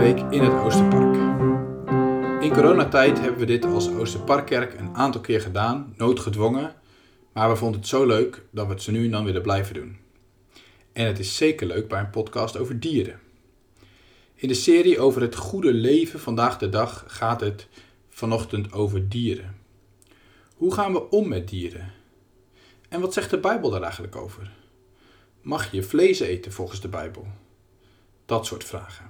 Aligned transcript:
week 0.00 0.20
in 0.30 0.42
het 0.42 0.52
Oosterpark. 0.52 1.14
In 2.42 2.52
coronatijd 2.52 3.20
hebben 3.20 3.38
we 3.38 3.46
dit 3.46 3.64
als 3.64 3.90
Oosterparkkerk 3.90 4.78
een 4.78 4.94
aantal 4.94 5.20
keer 5.20 5.40
gedaan, 5.40 5.94
noodgedwongen, 5.96 6.74
maar 7.32 7.50
we 7.50 7.56
vonden 7.56 7.80
het 7.80 7.88
zo 7.88 8.06
leuk 8.06 8.42
dat 8.50 8.66
we 8.66 8.72
het 8.72 8.82
zo 8.82 8.92
nu 8.92 9.04
en 9.04 9.10
dan 9.10 9.24
willen 9.24 9.42
blijven 9.42 9.74
doen. 9.74 9.96
En 10.92 11.06
het 11.06 11.18
is 11.18 11.36
zeker 11.36 11.66
leuk 11.66 11.88
bij 11.88 12.00
een 12.00 12.10
podcast 12.10 12.56
over 12.56 12.80
dieren. 12.80 13.20
In 14.34 14.48
de 14.48 14.54
serie 14.54 14.98
over 14.98 15.20
het 15.20 15.36
goede 15.36 15.72
leven 15.72 16.20
vandaag 16.20 16.58
de 16.58 16.68
dag 16.68 17.04
gaat 17.06 17.40
het 17.40 17.68
vanochtend 18.08 18.72
over 18.72 19.08
dieren. 19.08 19.56
Hoe 20.54 20.74
gaan 20.74 20.92
we 20.92 21.10
om 21.10 21.28
met 21.28 21.48
dieren? 21.48 21.92
En 22.88 23.00
wat 23.00 23.12
zegt 23.12 23.30
de 23.30 23.38
Bijbel 23.38 23.70
daar 23.70 23.82
eigenlijk 23.82 24.16
over? 24.16 24.50
Mag 25.42 25.72
je 25.72 25.82
vlees 25.82 26.20
eten 26.20 26.52
volgens 26.52 26.80
de 26.80 26.88
Bijbel? 26.88 27.26
Dat 28.26 28.46
soort 28.46 28.64
vragen. 28.64 29.09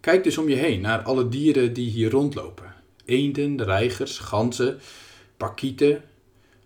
Kijk 0.00 0.24
dus 0.24 0.38
om 0.38 0.48
je 0.48 0.56
heen 0.56 0.80
naar 0.80 1.02
alle 1.02 1.28
dieren 1.28 1.72
die 1.72 1.90
hier 1.90 2.10
rondlopen. 2.10 2.74
Eenden, 3.04 3.64
reigers, 3.64 4.18
ganzen, 4.18 4.80
parkieten, 5.36 6.02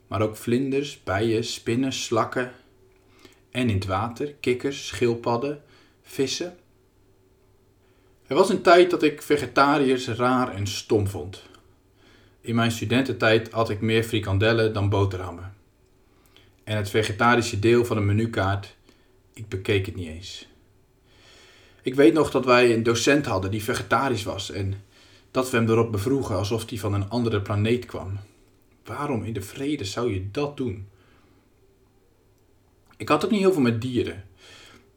maar 0.07 0.23
ook 0.23 0.37
vlinders, 0.37 1.03
bijen, 1.03 1.45
spinnen, 1.45 1.93
slakken. 1.93 2.53
En 3.51 3.69
in 3.69 3.75
het 3.75 3.87
water, 3.87 4.35
kikkers, 4.41 4.87
schildpadden, 4.87 5.63
vissen. 6.03 6.57
Er 8.27 8.37
was 8.37 8.49
een 8.49 8.63
tijd 8.63 8.91
dat 8.91 9.03
ik 9.03 9.23
vegetariërs 9.23 10.09
raar 10.09 10.55
en 10.55 10.67
stom 10.67 11.09
vond. 11.09 11.43
In 12.41 12.55
mijn 12.55 12.71
studententijd 12.71 13.51
had 13.51 13.71
ik 13.71 13.81
meer 13.81 14.05
frikandellen 14.05 14.73
dan 14.73 14.89
boterhammen. 14.89 15.55
En 16.65 16.77
het 16.77 16.91
vegetarische 16.91 17.59
deel 17.59 17.85
van 17.85 17.97
de 17.97 18.03
menukaart, 18.03 18.77
ik 19.33 19.49
bekeek 19.49 19.87
het 19.87 19.97
niet 19.97 20.09
eens. 20.09 20.49
Ik 21.85 21.95
weet 21.95 22.15
nog 22.15 22.31
dat 22.31 22.45
wij 22.45 22.75
een 22.75 22.83
docent 22.83 23.27
hadden 23.27 23.51
die 23.51 23.63
vegetarisch 23.63 24.23
was 24.23 24.51
en 24.51 24.75
dat 25.31 25.51
we 25.51 25.57
hem 25.57 25.69
erop 25.69 25.93
bevroegen 25.93 26.37
alsof 26.37 26.69
hij 26.69 26.79
van 26.79 26.95
een 26.95 27.09
andere 27.09 27.43
planeet 27.43 27.87
kwam. 27.87 28.19
Waarom 28.85 29.25
in 29.25 29.33
de 29.33 29.43
vrede 29.43 29.85
zou 29.85 30.15
je 30.15 30.31
dat 30.31 30.57
doen? 30.57 30.89
Ik 32.97 33.09
had 33.09 33.25
ook 33.25 33.31
niet 33.31 33.41
heel 33.41 33.53
veel 33.53 33.63
met 33.63 33.83
dieren. 33.83 34.25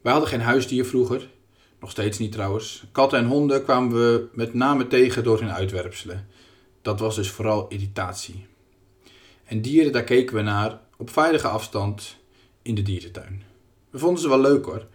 Wij 0.01 0.11
hadden 0.11 0.29
geen 0.29 0.41
huisdier 0.41 0.85
vroeger, 0.85 1.29
nog 1.79 1.91
steeds 1.91 2.17
niet 2.17 2.31
trouwens. 2.31 2.83
Katten 2.91 3.19
en 3.19 3.25
honden 3.25 3.63
kwamen 3.63 3.91
we 3.91 4.27
met 4.33 4.53
name 4.53 4.87
tegen 4.87 5.23
door 5.23 5.39
hun 5.39 5.51
uitwerpselen. 5.51 6.27
Dat 6.81 6.99
was 6.99 7.15
dus 7.15 7.29
vooral 7.29 7.67
irritatie. 7.67 8.45
En 9.43 9.61
dieren, 9.61 9.91
daar 9.91 10.03
keken 10.03 10.35
we 10.35 10.41
naar 10.41 10.79
op 10.97 11.09
veilige 11.09 11.47
afstand 11.47 12.17
in 12.61 12.75
de 12.75 12.81
dierentuin. 12.81 13.43
We 13.89 13.99
vonden 13.99 14.21
ze 14.21 14.29
wel 14.29 14.41
leuk 14.41 14.65
hoor, 14.65 14.87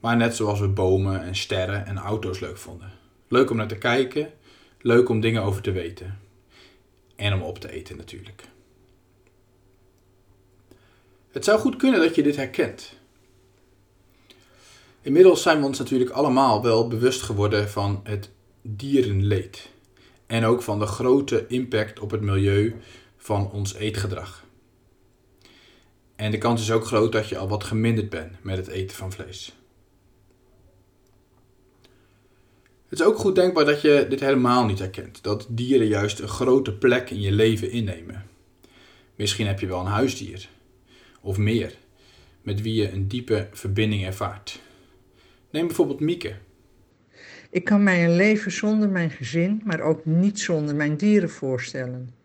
maar 0.00 0.16
net 0.16 0.36
zoals 0.36 0.60
we 0.60 0.68
bomen 0.68 1.22
en 1.22 1.36
sterren 1.36 1.86
en 1.86 1.98
auto's 1.98 2.40
leuk 2.40 2.56
vonden. 2.56 2.92
Leuk 3.28 3.50
om 3.50 3.56
naar 3.56 3.68
te 3.68 3.78
kijken, 3.78 4.32
leuk 4.80 5.08
om 5.08 5.20
dingen 5.20 5.42
over 5.42 5.62
te 5.62 5.72
weten. 5.72 6.18
En 7.16 7.34
om 7.34 7.42
op 7.42 7.58
te 7.58 7.72
eten 7.72 7.96
natuurlijk. 7.96 8.42
Het 11.30 11.44
zou 11.44 11.58
goed 11.58 11.76
kunnen 11.76 12.00
dat 12.00 12.14
je 12.14 12.22
dit 12.22 12.36
herkent. 12.36 12.96
Inmiddels 15.00 15.42
zijn 15.42 15.60
we 15.60 15.66
ons 15.66 15.78
natuurlijk 15.78 16.10
allemaal 16.10 16.62
wel 16.62 16.88
bewust 16.88 17.22
geworden 17.22 17.68
van 17.68 18.00
het 18.04 18.30
dierenleed. 18.62 19.68
En 20.26 20.44
ook 20.44 20.62
van 20.62 20.78
de 20.78 20.86
grote 20.86 21.44
impact 21.46 22.00
op 22.00 22.10
het 22.10 22.20
milieu 22.20 22.74
van 23.16 23.50
ons 23.50 23.74
eetgedrag. 23.74 24.44
En 26.16 26.30
de 26.30 26.38
kans 26.38 26.60
is 26.60 26.70
ook 26.70 26.86
groot 26.86 27.12
dat 27.12 27.28
je 27.28 27.38
al 27.38 27.48
wat 27.48 27.64
geminderd 27.64 28.10
bent 28.10 28.32
met 28.44 28.56
het 28.56 28.66
eten 28.66 28.96
van 28.96 29.12
vlees. 29.12 29.57
Het 32.88 33.00
is 33.00 33.06
ook 33.06 33.18
goed 33.18 33.34
denkbaar 33.34 33.64
dat 33.64 33.80
je 33.80 34.06
dit 34.08 34.20
helemaal 34.20 34.64
niet 34.64 34.78
herkent. 34.78 35.22
Dat 35.22 35.46
dieren 35.48 35.86
juist 35.86 36.18
een 36.18 36.28
grote 36.28 36.72
plek 36.72 37.10
in 37.10 37.20
je 37.20 37.32
leven 37.32 37.70
innemen. 37.70 38.26
Misschien 39.14 39.46
heb 39.46 39.60
je 39.60 39.66
wel 39.66 39.80
een 39.80 39.86
huisdier. 39.86 40.48
Of 41.20 41.38
meer. 41.38 41.74
Met 42.42 42.62
wie 42.62 42.74
je 42.74 42.92
een 42.92 43.08
diepe 43.08 43.48
verbinding 43.52 44.04
ervaart. 44.04 44.60
Neem 45.50 45.66
bijvoorbeeld 45.66 46.00
Mieke. 46.00 46.34
Ik 47.50 47.64
kan 47.64 47.82
mij 47.82 48.04
een 48.04 48.16
leven 48.16 48.52
zonder 48.52 48.88
mijn 48.88 49.10
gezin, 49.10 49.60
maar 49.64 49.80
ook 49.80 50.04
niet 50.04 50.40
zonder 50.40 50.74
mijn 50.74 50.96
dieren 50.96 51.30
voorstellen. 51.30 52.17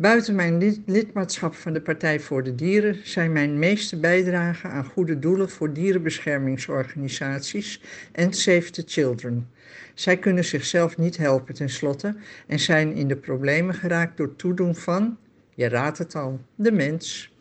Buiten 0.00 0.34
mijn 0.34 0.82
lidmaatschap 0.86 1.54
van 1.54 1.72
de 1.72 1.80
Partij 1.80 2.20
voor 2.20 2.42
de 2.42 2.54
Dieren 2.54 2.98
zijn 3.04 3.32
mijn 3.32 3.58
meeste 3.58 3.96
bijdragen 3.96 4.70
aan 4.70 4.84
goede 4.84 5.18
doelen 5.18 5.50
voor 5.50 5.72
dierenbeschermingsorganisaties 5.72 7.82
en 8.12 8.32
Save 8.32 8.70
the 8.70 8.82
Children. 8.86 9.50
Zij 9.94 10.18
kunnen 10.18 10.44
zichzelf 10.44 10.96
niet 10.96 11.16
helpen 11.16 11.54
tenslotte 11.54 12.16
en 12.46 12.58
zijn 12.58 12.94
in 12.94 13.08
de 13.08 13.16
problemen 13.16 13.74
geraakt 13.74 14.16
door 14.16 14.36
toedoen 14.36 14.74
van, 14.74 15.16
je 15.54 15.68
raadt 15.68 15.98
het 15.98 16.14
al, 16.14 16.40
de 16.54 16.72
mens. 16.72 17.32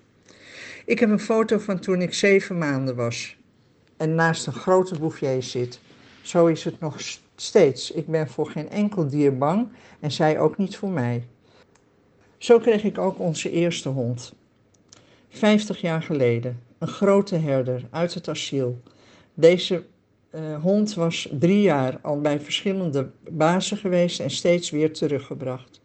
Ik 0.85 0.99
heb 0.99 1.09
een 1.09 1.19
foto 1.19 1.57
van 1.57 1.79
toen 1.79 2.01
ik 2.01 2.13
zeven 2.13 2.57
maanden 2.57 2.95
was 2.95 3.37
en 3.97 4.15
naast 4.15 4.47
een 4.47 4.53
grote 4.53 4.99
bouvier 4.99 5.43
zit. 5.43 5.79
Zo 6.21 6.45
is 6.45 6.63
het 6.63 6.79
nog 6.79 6.95
steeds. 7.35 7.91
Ik 7.91 8.07
ben 8.07 8.27
voor 8.27 8.49
geen 8.49 8.69
enkel 8.69 9.07
dier 9.07 9.37
bang 9.37 9.67
en 9.99 10.11
zij 10.11 10.39
ook 10.39 10.57
niet 10.57 10.77
voor 10.77 10.91
mij. 10.91 11.23
Zo 12.39 12.59
kreeg 12.59 12.83
ik 12.83 12.97
ook 12.97 13.19
onze 13.19 13.51
eerste 13.51 13.89
hond. 13.89 14.33
Vijftig 15.29 15.81
jaar 15.81 16.01
geleden. 16.01 16.59
Een 16.77 16.87
grote 16.87 17.35
herder 17.35 17.87
uit 17.89 18.13
het 18.13 18.27
asiel. 18.27 18.81
Deze 19.33 19.83
uh, 20.31 20.61
hond 20.61 20.93
was 20.93 21.27
drie 21.31 21.61
jaar 21.61 21.99
al 22.01 22.21
bij 22.21 22.39
verschillende 22.39 23.09
bazen 23.29 23.77
geweest 23.77 24.19
en 24.19 24.29
steeds 24.29 24.69
weer 24.69 24.93
teruggebracht. 24.93 25.81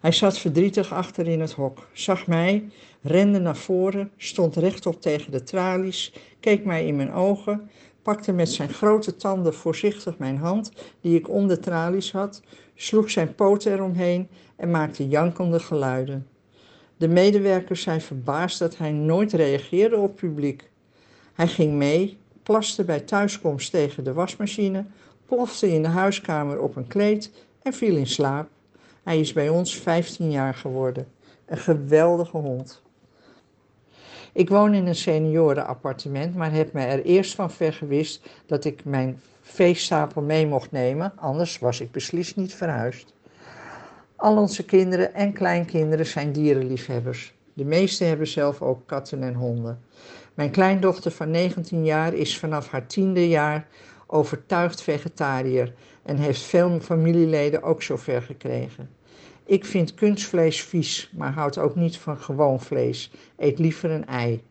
Hij 0.00 0.12
zat 0.12 0.38
verdrietig 0.38 0.92
achter 0.92 1.28
in 1.28 1.40
het 1.40 1.52
hok, 1.52 1.88
zag 1.92 2.26
mij, 2.26 2.68
rende 3.02 3.38
naar 3.38 3.56
voren, 3.56 4.10
stond 4.16 4.56
rechtop 4.56 5.00
tegen 5.00 5.32
de 5.32 5.42
tralies, 5.42 6.12
keek 6.40 6.64
mij 6.64 6.86
in 6.86 6.96
mijn 6.96 7.12
ogen, 7.12 7.70
pakte 8.02 8.32
met 8.32 8.52
zijn 8.52 8.68
grote 8.68 9.16
tanden 9.16 9.54
voorzichtig 9.54 10.18
mijn 10.18 10.36
hand, 10.36 10.72
die 11.00 11.18
ik 11.18 11.28
om 11.28 11.48
de 11.48 11.58
tralies 11.58 12.12
had, 12.12 12.42
sloeg 12.74 13.10
zijn 13.10 13.34
poten 13.34 13.72
eromheen 13.72 14.28
en 14.56 14.70
maakte 14.70 15.08
jankende 15.08 15.60
geluiden. 15.60 16.26
De 16.96 17.08
medewerkers 17.08 17.82
zijn 17.82 18.00
verbaasd 18.00 18.58
dat 18.58 18.76
hij 18.76 18.92
nooit 18.92 19.32
reageerde 19.32 19.96
op 19.96 20.16
publiek. 20.16 20.70
Hij 21.34 21.48
ging 21.48 21.72
mee, 21.72 22.18
plaste 22.42 22.84
bij 22.84 23.00
thuiskomst 23.00 23.70
tegen 23.70 24.04
de 24.04 24.12
wasmachine, 24.12 24.84
plofte 25.26 25.72
in 25.72 25.82
de 25.82 25.88
huiskamer 25.88 26.60
op 26.60 26.76
een 26.76 26.86
kleed 26.86 27.30
en 27.62 27.72
viel 27.72 27.96
in 27.96 28.06
slaap. 28.06 28.48
Hij 29.02 29.20
is 29.20 29.32
bij 29.32 29.48
ons 29.48 29.76
15 29.76 30.30
jaar 30.30 30.54
geworden. 30.54 31.06
Een 31.46 31.58
geweldige 31.58 32.36
hond. 32.36 32.82
Ik 34.32 34.48
woon 34.48 34.74
in 34.74 34.86
een 34.86 34.94
seniorenappartement, 34.94 36.34
maar 36.34 36.52
heb 36.52 36.72
me 36.72 36.84
er 36.84 37.04
eerst 37.04 37.34
van 37.34 37.50
vergewist 37.50 38.26
dat 38.46 38.64
ik 38.64 38.84
mijn 38.84 39.20
veestapel 39.46 40.22
mee 40.22 40.46
mocht 40.46 40.70
nemen, 40.70 41.12
anders 41.16 41.58
was 41.58 41.80
ik 41.80 41.90
beslist 41.90 42.36
niet 42.36 42.54
verhuisd. 42.54 43.14
Al 44.16 44.36
onze 44.36 44.64
kinderen 44.64 45.14
en 45.14 45.32
kleinkinderen 45.32 46.06
zijn 46.06 46.32
dierenliefhebbers. 46.32 47.34
De 47.52 47.64
meeste 47.64 48.04
hebben 48.04 48.26
zelf 48.26 48.62
ook 48.62 48.86
katten 48.86 49.22
en 49.22 49.34
honden. 49.34 49.80
Mijn 50.34 50.50
kleindochter 50.50 51.10
van 51.10 51.30
19 51.30 51.84
jaar 51.84 52.14
is 52.14 52.38
vanaf 52.38 52.68
haar 52.68 52.86
tiende 52.86 53.28
jaar 53.28 53.68
overtuigd 54.06 54.82
vegetariër 54.82 55.74
en 56.02 56.16
heeft 56.16 56.42
veel 56.42 56.80
familieleden 56.80 57.62
ook 57.62 57.82
zover 57.82 58.22
gekregen. 58.22 58.90
Ik 59.44 59.64
vind 59.64 59.94
kunstvlees 59.94 60.62
vies, 60.62 61.10
maar 61.16 61.32
houd 61.32 61.58
ook 61.58 61.74
niet 61.74 61.96
van 61.96 62.18
gewoon 62.18 62.60
vlees. 62.60 63.10
Eet 63.36 63.58
liever 63.58 63.90
een 63.90 64.06
ei. 64.06 64.42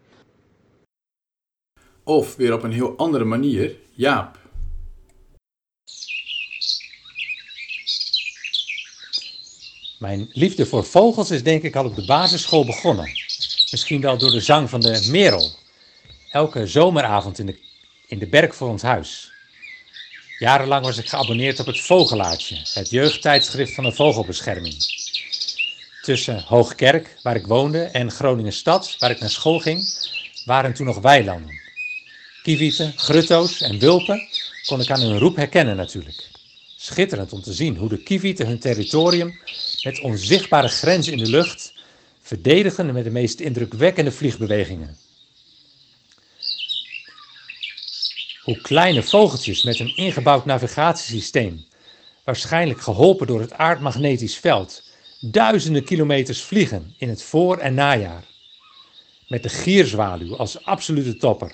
Of 2.04 2.36
weer 2.36 2.54
op 2.54 2.64
een 2.64 2.72
heel 2.72 2.98
andere 2.98 3.24
manier, 3.24 3.76
Jaap. 3.92 4.43
Mijn 10.04 10.30
liefde 10.34 10.66
voor 10.66 10.86
vogels 10.86 11.32
is 11.32 11.44
denk 11.44 11.64
ik 11.64 11.76
al 11.76 11.86
op 11.86 11.96
de 11.96 12.06
basisschool 12.06 12.66
begonnen. 12.66 13.10
Misschien 13.72 14.02
wel 14.02 14.18
door 14.18 14.32
de 14.32 14.40
zang 14.40 14.70
van 14.70 14.82
de 14.82 15.08
merel. 15.12 15.52
Elke 16.32 16.68
zomeravond 16.68 17.40
in 17.40 17.46
de, 17.46 17.56
in 18.08 18.20
de 18.20 18.28
berk 18.28 18.54
voor 18.54 18.70
ons 18.70 18.82
huis. 18.82 19.32
Jarenlang 20.40 20.86
was 20.86 20.98
ik 20.98 21.08
geabonneerd 21.08 21.60
op 21.60 21.66
het 21.66 21.80
Vogelaartje, 21.80 22.56
het 22.74 22.90
jeugdtijdschrift 22.90 23.74
van 23.74 23.84
de 23.84 23.92
vogelbescherming. 23.92 24.76
Tussen 26.02 26.44
Hoogkerk, 26.48 27.18
waar 27.22 27.36
ik 27.36 27.48
woonde, 27.48 27.84
en 27.84 28.12
Groningen 28.12 28.54
Stad, 28.54 28.96
waar 29.00 29.12
ik 29.12 29.20
naar 29.20 29.30
school 29.30 29.60
ging, 29.60 29.90
waren 30.46 30.74
toen 30.74 30.86
nog 30.86 31.00
weilanden. 31.00 31.60
Kievieten, 32.42 32.94
grutto's 32.96 33.62
en 33.62 33.80
wulpen 33.80 34.28
kon 34.66 34.82
ik 34.82 34.92
aan 34.92 35.02
hun 35.02 35.20
roep 35.20 35.36
herkennen 35.36 35.76
natuurlijk. 35.76 36.33
Schitterend 36.84 37.34
om 37.34 37.42
te 37.42 37.54
zien 37.54 37.78
hoe 37.78 37.90
de 37.90 37.98
kievieten 37.98 38.48
hun 38.48 38.60
territorium 38.60 39.40
met 39.84 40.00
onzichtbare 40.00 40.68
grenzen 40.68 41.14
in 41.14 41.20
de 41.20 41.30
lucht 41.30 41.74
verdedigen 42.22 42.94
met 42.94 43.04
de 43.04 43.10
meest 43.10 43.40
indrukwekkende 43.40 44.12
vliegbewegingen. 44.12 44.98
Hoe 48.44 48.62
kleine 48.62 49.04
vogeltjes 49.04 49.64
met 49.64 49.80
een 49.80 49.96
ingebouwd 49.96 50.46
navigatiesysteem, 50.46 51.66
waarschijnlijk 52.24 52.82
geholpen 52.82 53.28
door 53.28 53.42
het 53.42 53.54
aardmagnetisch 53.54 54.38
veld, 54.38 54.84
duizenden 55.20 55.84
kilometers 55.84 56.42
vliegen 56.42 56.94
in 56.98 57.10
het 57.10 57.24
voor- 57.24 57.58
en 57.58 57.74
najaar. 57.74 58.24
Met 59.28 59.44
de 59.44 59.50
gierzwaluw 59.50 60.36
als 60.36 60.66
absolute 60.66 61.18
topper, 61.18 61.52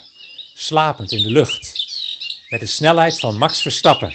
slapend 0.53 1.11
in 1.11 1.23
de 1.23 1.31
lucht, 1.31 1.87
met 2.49 2.59
de 2.59 2.65
snelheid 2.65 3.19
van 3.19 3.37
Max 3.37 3.61
Verstappen. 3.61 4.13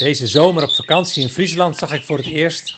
Deze 0.00 0.26
zomer 0.26 0.62
op 0.62 0.74
vakantie 0.74 1.22
in 1.22 1.28
Friesland 1.28 1.76
zag 1.76 1.92
ik 1.92 2.02
voor 2.02 2.16
het 2.16 2.26
eerst 2.26 2.74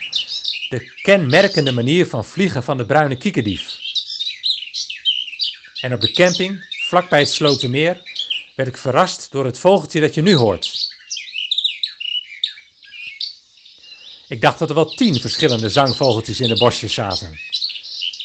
de 0.69 0.93
kenmerkende 1.03 1.73
manier 1.73 2.07
van 2.07 2.25
vliegen 2.25 2.63
van 2.63 2.77
de 2.77 2.87
bruine 2.87 3.17
kiekendief. 3.17 3.77
En 5.81 5.93
op 5.93 6.01
de 6.01 6.13
camping, 6.13 6.77
vlakbij 6.89 7.19
het 7.19 7.29
Slotermeer, 7.29 8.01
werd 8.55 8.69
ik 8.69 8.77
verrast 8.77 9.31
door 9.31 9.45
het 9.45 9.59
vogeltje 9.59 10.01
dat 10.01 10.15
je 10.15 10.23
nu 10.23 10.35
hoort. 10.35 10.89
Ik 14.29 14.41
dacht 14.41 14.59
dat 14.59 14.69
er 14.69 14.75
wel 14.75 14.95
tien 14.95 15.21
verschillende 15.21 15.69
zangvogeltjes 15.69 16.41
in 16.41 16.49
de 16.49 16.59
bosjes 16.59 16.95
zaten. 16.95 17.39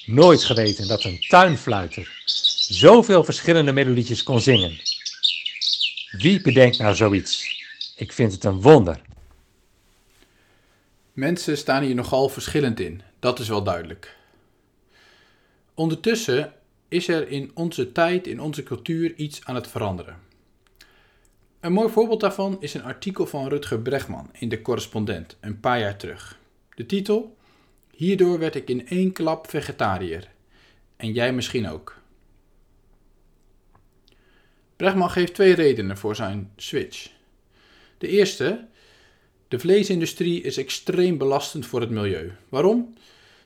Nooit 0.06 0.44
geweten 0.44 0.88
dat 0.88 1.04
een 1.04 1.26
tuinfluiter 1.28 2.22
zoveel 2.70 3.24
verschillende 3.24 3.72
melodietjes 3.72 4.24
kon 4.24 4.42
zingen. 4.42 4.80
Wie 6.12 6.42
bedenkt 6.42 6.78
nou 6.78 6.96
zoiets? 6.96 7.57
Ik 7.98 8.12
vind 8.12 8.32
het 8.32 8.44
een 8.44 8.62
wonder. 8.62 9.02
Mensen 11.14 11.58
staan 11.58 11.84
hier 11.84 11.96
nogal 11.96 12.30
verschillend 12.30 12.80
in, 12.80 13.02
dat 13.20 13.40
is 13.40 13.48
wel 13.48 13.64
duidelijk. 13.64 14.16
Ondertussen 15.74 16.54
is 16.88 17.08
er 17.08 17.28
in 17.28 17.52
onze 17.54 17.92
tijd, 17.92 18.28
in 18.28 18.42
onze 18.42 18.64
cultuur, 18.64 19.16
iets 19.16 19.46
aan 19.46 19.56
het 19.56 19.68
veranderen. 19.68 20.20
Een 21.60 21.72
mooi 21.72 21.90
voorbeeld 21.90 22.20
daarvan 22.20 22.58
is 22.60 22.74
een 22.74 22.84
artikel 22.84 23.26
van 23.26 23.48
Rutger 23.48 23.80
Bregman 23.80 24.30
in 24.34 24.50
de 24.50 24.62
Correspondent 24.62 25.38
een 25.40 25.60
paar 25.60 25.80
jaar 25.80 25.98
terug. 25.98 26.40
De 26.76 26.86
titel: 26.86 27.38
Hierdoor 27.92 28.40
werd 28.40 28.56
ik 28.56 28.70
in 28.70 28.88
één 28.88 29.12
klap 29.12 29.50
vegetariër. 29.50 30.30
En 30.96 31.12
jij 31.12 31.34
misschien 31.34 31.70
ook. 31.70 31.98
Bregman 34.76 35.10
geeft 35.10 35.34
twee 35.34 35.54
redenen 35.54 35.98
voor 35.98 36.16
zijn 36.16 36.52
switch. 36.56 37.16
De 37.98 38.08
eerste, 38.08 38.66
de 39.48 39.60
vleesindustrie 39.60 40.42
is 40.42 40.58
extreem 40.58 41.18
belastend 41.18 41.66
voor 41.66 41.82
het 41.82 41.90
milieu. 41.90 42.32
Waarom? 42.50 42.94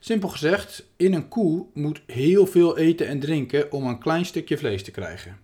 Simpel 0.00 0.28
gezegd, 0.28 0.84
in 0.96 1.14
een 1.14 1.28
koe 1.28 1.66
moet 1.72 2.00
heel 2.06 2.46
veel 2.46 2.78
eten 2.78 3.06
en 3.06 3.20
drinken 3.20 3.72
om 3.72 3.86
een 3.86 3.98
klein 3.98 4.24
stukje 4.24 4.58
vlees 4.58 4.82
te 4.82 4.90
krijgen. 4.90 5.38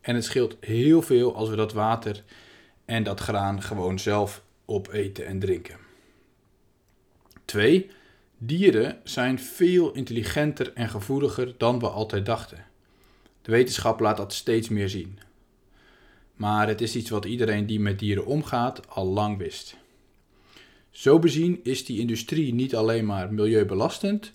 En 0.00 0.14
het 0.14 0.24
scheelt 0.24 0.56
heel 0.60 1.02
veel 1.02 1.34
als 1.34 1.48
we 1.48 1.56
dat 1.56 1.72
water 1.72 2.22
en 2.84 3.02
dat 3.02 3.20
graan 3.20 3.62
gewoon 3.62 3.98
zelf 3.98 4.42
opeten 4.64 5.26
en 5.26 5.38
drinken. 5.38 5.76
Twee, 7.44 7.90
dieren 8.38 9.00
zijn 9.04 9.38
veel 9.38 9.92
intelligenter 9.92 10.72
en 10.72 10.88
gevoeliger 10.88 11.54
dan 11.58 11.78
we 11.78 11.88
altijd 11.88 12.26
dachten. 12.26 12.64
De 13.42 13.50
wetenschap 13.50 14.00
laat 14.00 14.16
dat 14.16 14.32
steeds 14.32 14.68
meer 14.68 14.88
zien. 14.88 15.18
Maar 16.36 16.68
het 16.68 16.80
is 16.80 16.96
iets 16.96 17.10
wat 17.10 17.24
iedereen 17.24 17.66
die 17.66 17.80
met 17.80 17.98
dieren 17.98 18.26
omgaat 18.26 18.88
al 18.88 19.06
lang 19.06 19.38
wist. 19.38 19.76
Zo 20.90 21.18
bezien 21.18 21.60
is 21.62 21.84
die 21.84 21.98
industrie 22.00 22.54
niet 22.54 22.76
alleen 22.76 23.06
maar 23.06 23.32
milieubelastend, 23.32 24.32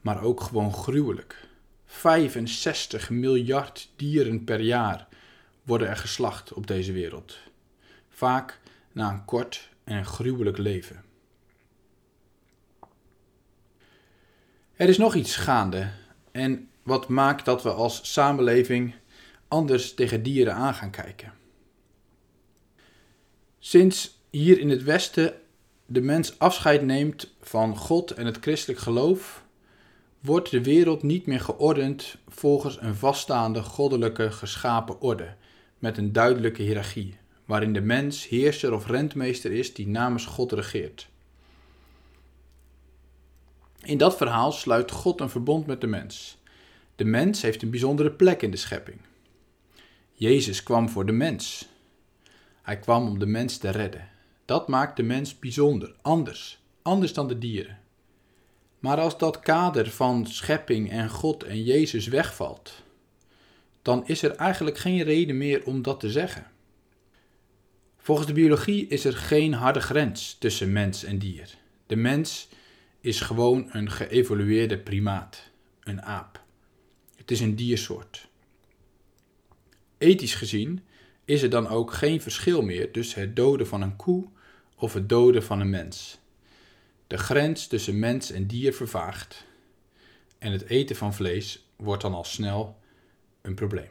maar 0.00 0.22
ook 0.22 0.40
gewoon 0.40 0.72
gruwelijk. 0.74 1.48
65 1.86 3.10
miljard 3.10 3.88
dieren 3.96 4.44
per 4.44 4.60
jaar 4.60 5.08
worden 5.62 5.88
er 5.88 5.96
geslacht 5.96 6.52
op 6.52 6.66
deze 6.66 6.92
wereld. 6.92 7.38
Vaak 8.08 8.60
na 8.92 9.10
een 9.10 9.24
kort 9.24 9.68
en 9.84 10.04
gruwelijk 10.04 10.58
leven. 10.58 11.04
Er 14.76 14.88
is 14.88 14.98
nog 14.98 15.14
iets 15.14 15.36
gaande 15.36 15.90
en 16.32 16.68
wat 16.82 17.08
maakt 17.08 17.44
dat 17.44 17.62
we 17.62 17.72
als 17.72 18.12
samenleving 18.12 18.94
anders 19.48 19.94
tegen 19.94 20.22
dieren 20.22 20.54
aan 20.54 20.74
gaan 20.74 20.90
kijken. 20.90 21.32
Sinds 23.58 24.18
hier 24.30 24.58
in 24.58 24.70
het 24.70 24.82
Westen 24.82 25.34
de 25.86 26.00
mens 26.00 26.38
afscheid 26.38 26.82
neemt 26.82 27.34
van 27.40 27.76
God 27.76 28.10
en 28.10 28.26
het 28.26 28.38
christelijk 28.40 28.80
geloof, 28.80 29.44
wordt 30.20 30.50
de 30.50 30.62
wereld 30.62 31.02
niet 31.02 31.26
meer 31.26 31.40
geordend 31.40 32.16
volgens 32.28 32.80
een 32.80 32.94
vaststaande 32.94 33.62
goddelijke 33.62 34.30
geschapen 34.30 35.00
orde, 35.00 35.34
met 35.78 35.98
een 35.98 36.12
duidelijke 36.12 36.62
hiërarchie, 36.62 37.16
waarin 37.44 37.72
de 37.72 37.80
mens 37.80 38.28
heerser 38.28 38.72
of 38.72 38.86
rentmeester 38.86 39.52
is 39.52 39.74
die 39.74 39.88
namens 39.88 40.24
God 40.24 40.52
regeert. 40.52 41.08
In 43.82 43.98
dat 43.98 44.16
verhaal 44.16 44.52
sluit 44.52 44.90
God 44.90 45.20
een 45.20 45.30
verbond 45.30 45.66
met 45.66 45.80
de 45.80 45.86
mens. 45.86 46.38
De 46.96 47.04
mens 47.04 47.42
heeft 47.42 47.62
een 47.62 47.70
bijzondere 47.70 48.10
plek 48.10 48.42
in 48.42 48.50
de 48.50 48.56
schepping. 48.56 48.98
Jezus 50.18 50.62
kwam 50.62 50.88
voor 50.88 51.06
de 51.06 51.12
mens. 51.12 51.68
Hij 52.62 52.78
kwam 52.78 53.08
om 53.08 53.18
de 53.18 53.26
mens 53.26 53.58
te 53.58 53.70
redden. 53.70 54.08
Dat 54.44 54.68
maakt 54.68 54.96
de 54.96 55.02
mens 55.02 55.38
bijzonder, 55.38 55.94
anders, 56.02 56.58
anders 56.82 57.12
dan 57.12 57.28
de 57.28 57.38
dieren. 57.38 57.78
Maar 58.78 58.98
als 58.98 59.18
dat 59.18 59.40
kader 59.40 59.90
van 59.90 60.26
schepping 60.26 60.90
en 60.90 61.10
God 61.10 61.42
en 61.42 61.62
Jezus 61.62 62.06
wegvalt, 62.06 62.82
dan 63.82 64.06
is 64.06 64.22
er 64.22 64.30
eigenlijk 64.30 64.78
geen 64.78 65.02
reden 65.02 65.36
meer 65.36 65.64
om 65.64 65.82
dat 65.82 66.00
te 66.00 66.10
zeggen. 66.10 66.46
Volgens 67.96 68.26
de 68.26 68.32
biologie 68.32 68.86
is 68.86 69.04
er 69.04 69.16
geen 69.16 69.52
harde 69.52 69.80
grens 69.80 70.36
tussen 70.38 70.72
mens 70.72 71.04
en 71.04 71.18
dier. 71.18 71.54
De 71.86 71.96
mens 71.96 72.48
is 73.00 73.20
gewoon 73.20 73.68
een 73.70 73.90
geëvolueerde 73.90 74.78
primaat, 74.78 75.50
een 75.80 76.02
aap. 76.02 76.44
Het 77.16 77.30
is 77.30 77.40
een 77.40 77.56
diersoort. 77.56 78.28
Ethisch 79.98 80.34
gezien 80.34 80.84
is 81.24 81.42
er 81.42 81.50
dan 81.50 81.68
ook 81.68 81.92
geen 81.92 82.20
verschil 82.20 82.62
meer 82.62 82.90
tussen 82.90 83.20
het 83.20 83.36
doden 83.36 83.66
van 83.66 83.82
een 83.82 83.96
koe 83.96 84.24
of 84.76 84.92
het 84.92 85.08
doden 85.08 85.42
van 85.42 85.60
een 85.60 85.70
mens. 85.70 86.18
De 87.06 87.18
grens 87.18 87.66
tussen 87.66 87.98
mens 87.98 88.30
en 88.30 88.46
dier 88.46 88.74
vervaagt 88.74 89.44
en 90.38 90.52
het 90.52 90.62
eten 90.62 90.96
van 90.96 91.14
vlees 91.14 91.66
wordt 91.76 92.02
dan 92.02 92.14
al 92.14 92.24
snel 92.24 92.78
een 93.42 93.54
probleem. 93.54 93.88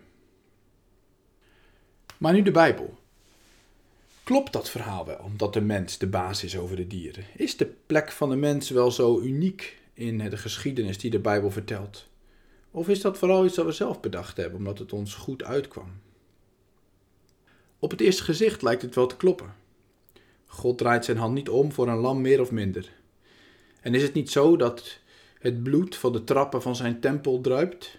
Maar 2.18 2.34
nu 2.34 2.42
de 2.42 2.52
Bijbel. 2.52 2.98
Klopt 4.24 4.54
dat 4.54 4.70
verhaal 4.70 5.06
wel, 5.06 5.32
dat 5.38 5.54
de 5.54 5.62
mens 5.62 5.98
de 5.98 6.08
baas 6.08 6.44
is 6.44 6.58
over 6.58 6.76
de 6.76 6.88
dieren? 6.88 7.26
Is 7.36 7.58
de 7.58 7.74
plek 7.86 8.12
van 8.12 8.30
de 8.30 8.36
mens 8.36 8.70
wel 8.70 8.92
zo 8.92 9.20
uniek 9.20 9.78
in 9.94 10.18
de 10.18 10.38
geschiedenis 10.38 10.98
die 10.98 11.12
de 11.12 11.20
Bijbel 11.20 11.52
vertelt? 11.52 12.08
Of 12.76 12.90
is 12.90 13.02
dat 13.02 13.18
vooral 13.18 13.46
iets 13.46 13.56
dat 13.56 13.66
we 13.66 13.72
zelf 13.72 14.00
bedacht 14.00 14.38
hebben, 14.38 14.58
omdat 14.58 14.80
het 14.80 14.94
ons 14.94 15.14
goed 15.14 15.44
uitkwam? 15.44 15.92
Op 17.80 17.92
het 17.92 18.02
eerste 18.02 18.24
gezicht 18.24 18.62
lijkt 18.62 18.82
het 18.82 18.96
wel 18.96 19.08
te 19.08 19.18
kloppen. 19.18 19.54
God 20.46 20.78
draait 20.78 21.06
zijn 21.06 21.18
hand 21.18 21.34
niet 21.34 21.50
om 21.50 21.72
voor 21.72 21.88
een 21.88 21.98
lam 21.98 22.22
meer 22.22 22.42
of 22.42 22.52
minder. 22.52 22.92
En 23.82 23.94
is 23.94 24.02
het 24.02 24.14
niet 24.14 24.30
zo 24.30 24.58
dat 24.58 25.00
het 25.40 25.64
bloed 25.64 25.96
van 25.96 26.12
de 26.12 26.24
trappen 26.24 26.62
van 26.62 26.76
zijn 26.76 27.00
tempel 27.00 27.42
druipt? 27.42 27.98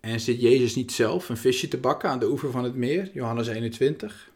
En 0.00 0.20
zit 0.20 0.40
Jezus 0.40 0.74
niet 0.74 0.92
zelf 0.92 1.28
een 1.28 1.36
visje 1.36 1.68
te 1.68 1.78
bakken 1.78 2.08
aan 2.08 2.18
de 2.18 2.30
oever 2.30 2.50
van 2.50 2.64
het 2.64 2.74
meer, 2.74 3.10
Johannes 3.12 3.46
21? 3.46 4.30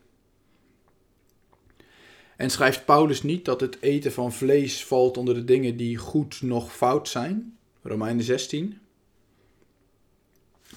En 2.37 2.51
schrijft 2.51 2.85
Paulus 2.85 3.23
niet 3.23 3.45
dat 3.45 3.61
het 3.61 3.77
eten 3.81 4.13
van 4.13 4.33
vlees 4.33 4.85
valt 4.85 5.17
onder 5.17 5.35
de 5.35 5.45
dingen 5.45 5.77
die 5.77 5.97
goed 5.97 6.43
nog 6.43 6.73
fout 6.73 7.09
zijn, 7.09 7.59
Romeinen 7.83 8.25
16? 8.25 8.79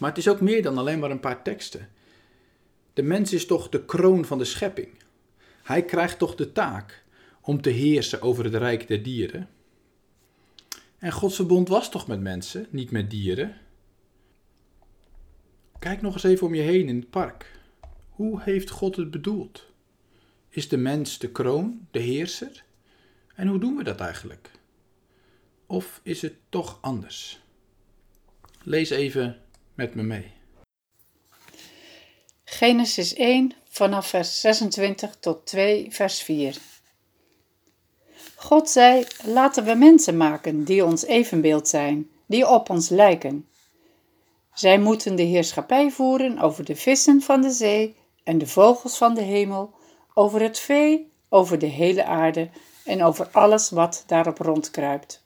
Maar 0.01 0.10
het 0.10 0.20
is 0.20 0.27
ook 0.27 0.41
meer 0.41 0.62
dan 0.62 0.77
alleen 0.77 1.00
maar 1.00 1.12
een 1.12 1.20
paar 1.20 1.43
teksten. 1.43 1.89
De 2.93 3.01
mens 3.01 3.34
is 3.34 3.46
toch 3.46 3.70
de 3.70 3.86
kroon 3.86 4.25
van 4.25 4.38
de 4.38 4.46
schepping. 4.46 4.89
Hij 5.63 5.86
krijgt 5.86 6.17
toch 6.17 6.36
de 6.36 6.51
taak 6.51 7.03
om 7.41 7.62
te 7.62 7.70
heersen 7.70 8.22
over 8.22 8.43
het 8.43 8.55
rijk 8.55 8.88
der 8.88 9.03
dieren. 9.03 9.50
En 10.98 11.12
Gods 11.12 11.36
verbond 11.36 11.67
was 11.67 11.91
toch 11.91 12.08
met 12.08 12.22
mensen, 12.22 12.67
niet 12.70 12.91
met 12.91 13.10
dieren? 13.10 13.58
Kijk 15.79 16.01
nog 16.01 16.13
eens 16.13 16.24
even 16.24 16.48
om 16.48 16.55
je 16.55 16.62
heen 16.62 16.88
in 16.88 17.00
het 17.00 17.10
park. 17.10 17.60
Hoe 18.10 18.41
heeft 18.41 18.70
God 18.70 18.96
het 18.96 19.12
bedoeld? 19.12 19.65
Is 20.50 20.70
de 20.70 20.77
mens 20.77 21.17
de 21.17 21.31
kroon, 21.31 21.88
de 21.91 22.00
heerser? 22.00 22.63
En 23.36 23.48
hoe 23.48 23.60
doen 23.60 23.75
we 23.75 23.84
dat 23.84 24.00
eigenlijk? 24.00 24.51
Of 25.65 26.00
is 26.03 26.22
het 26.22 26.36
toch 26.50 26.77
anders? 26.81 27.41
Lees 28.63 28.89
even 28.89 29.41
met 29.75 29.96
me 29.96 30.04
mee. 30.04 30.32
Genesis 32.44 33.13
1 33.13 33.54
vanaf 33.70 34.08
vers 34.08 34.42
26 34.42 35.16
tot 35.20 35.46
2 35.46 35.88
vers 35.90 36.22
4. 36.22 36.58
God 38.36 38.70
zei: 38.70 39.06
Laten 39.24 39.63
we 39.63 39.74
mensen 39.74 40.18
maken 40.18 40.63
die 40.63 40.86
ons 40.86 41.06
evenbeeld 41.06 41.68
zijn, 41.68 42.10
die 42.25 42.48
op 42.48 42.70
ons 42.70 42.90
lijken. 42.90 43.48
Zij 44.54 44.80
moeten 44.80 45.16
de 45.16 45.24
heerschappij 45.24 45.92
voeren 45.92 46.40
over 46.40 46.66
de 46.66 46.75
vissen 46.75 47.22
van 47.22 47.42
de 47.42 47.50
zee 47.51 47.96
en 48.24 48.38
de 48.38 48.48
vogels 48.48 48.98
van 48.98 49.13
de 49.13 49.22
hemel, 49.22 49.74
over 50.13 50.42
het 50.42 50.60
vee, 50.60 51.12
over 51.30 51.60
de 51.60 51.66
hele 51.66 52.06
aarde 52.06 52.50
en 52.86 53.04
over 53.04 53.28
alles 53.32 53.70
wat 53.70 54.04
daarop 54.08 54.38
rondkruipt. 54.38 55.21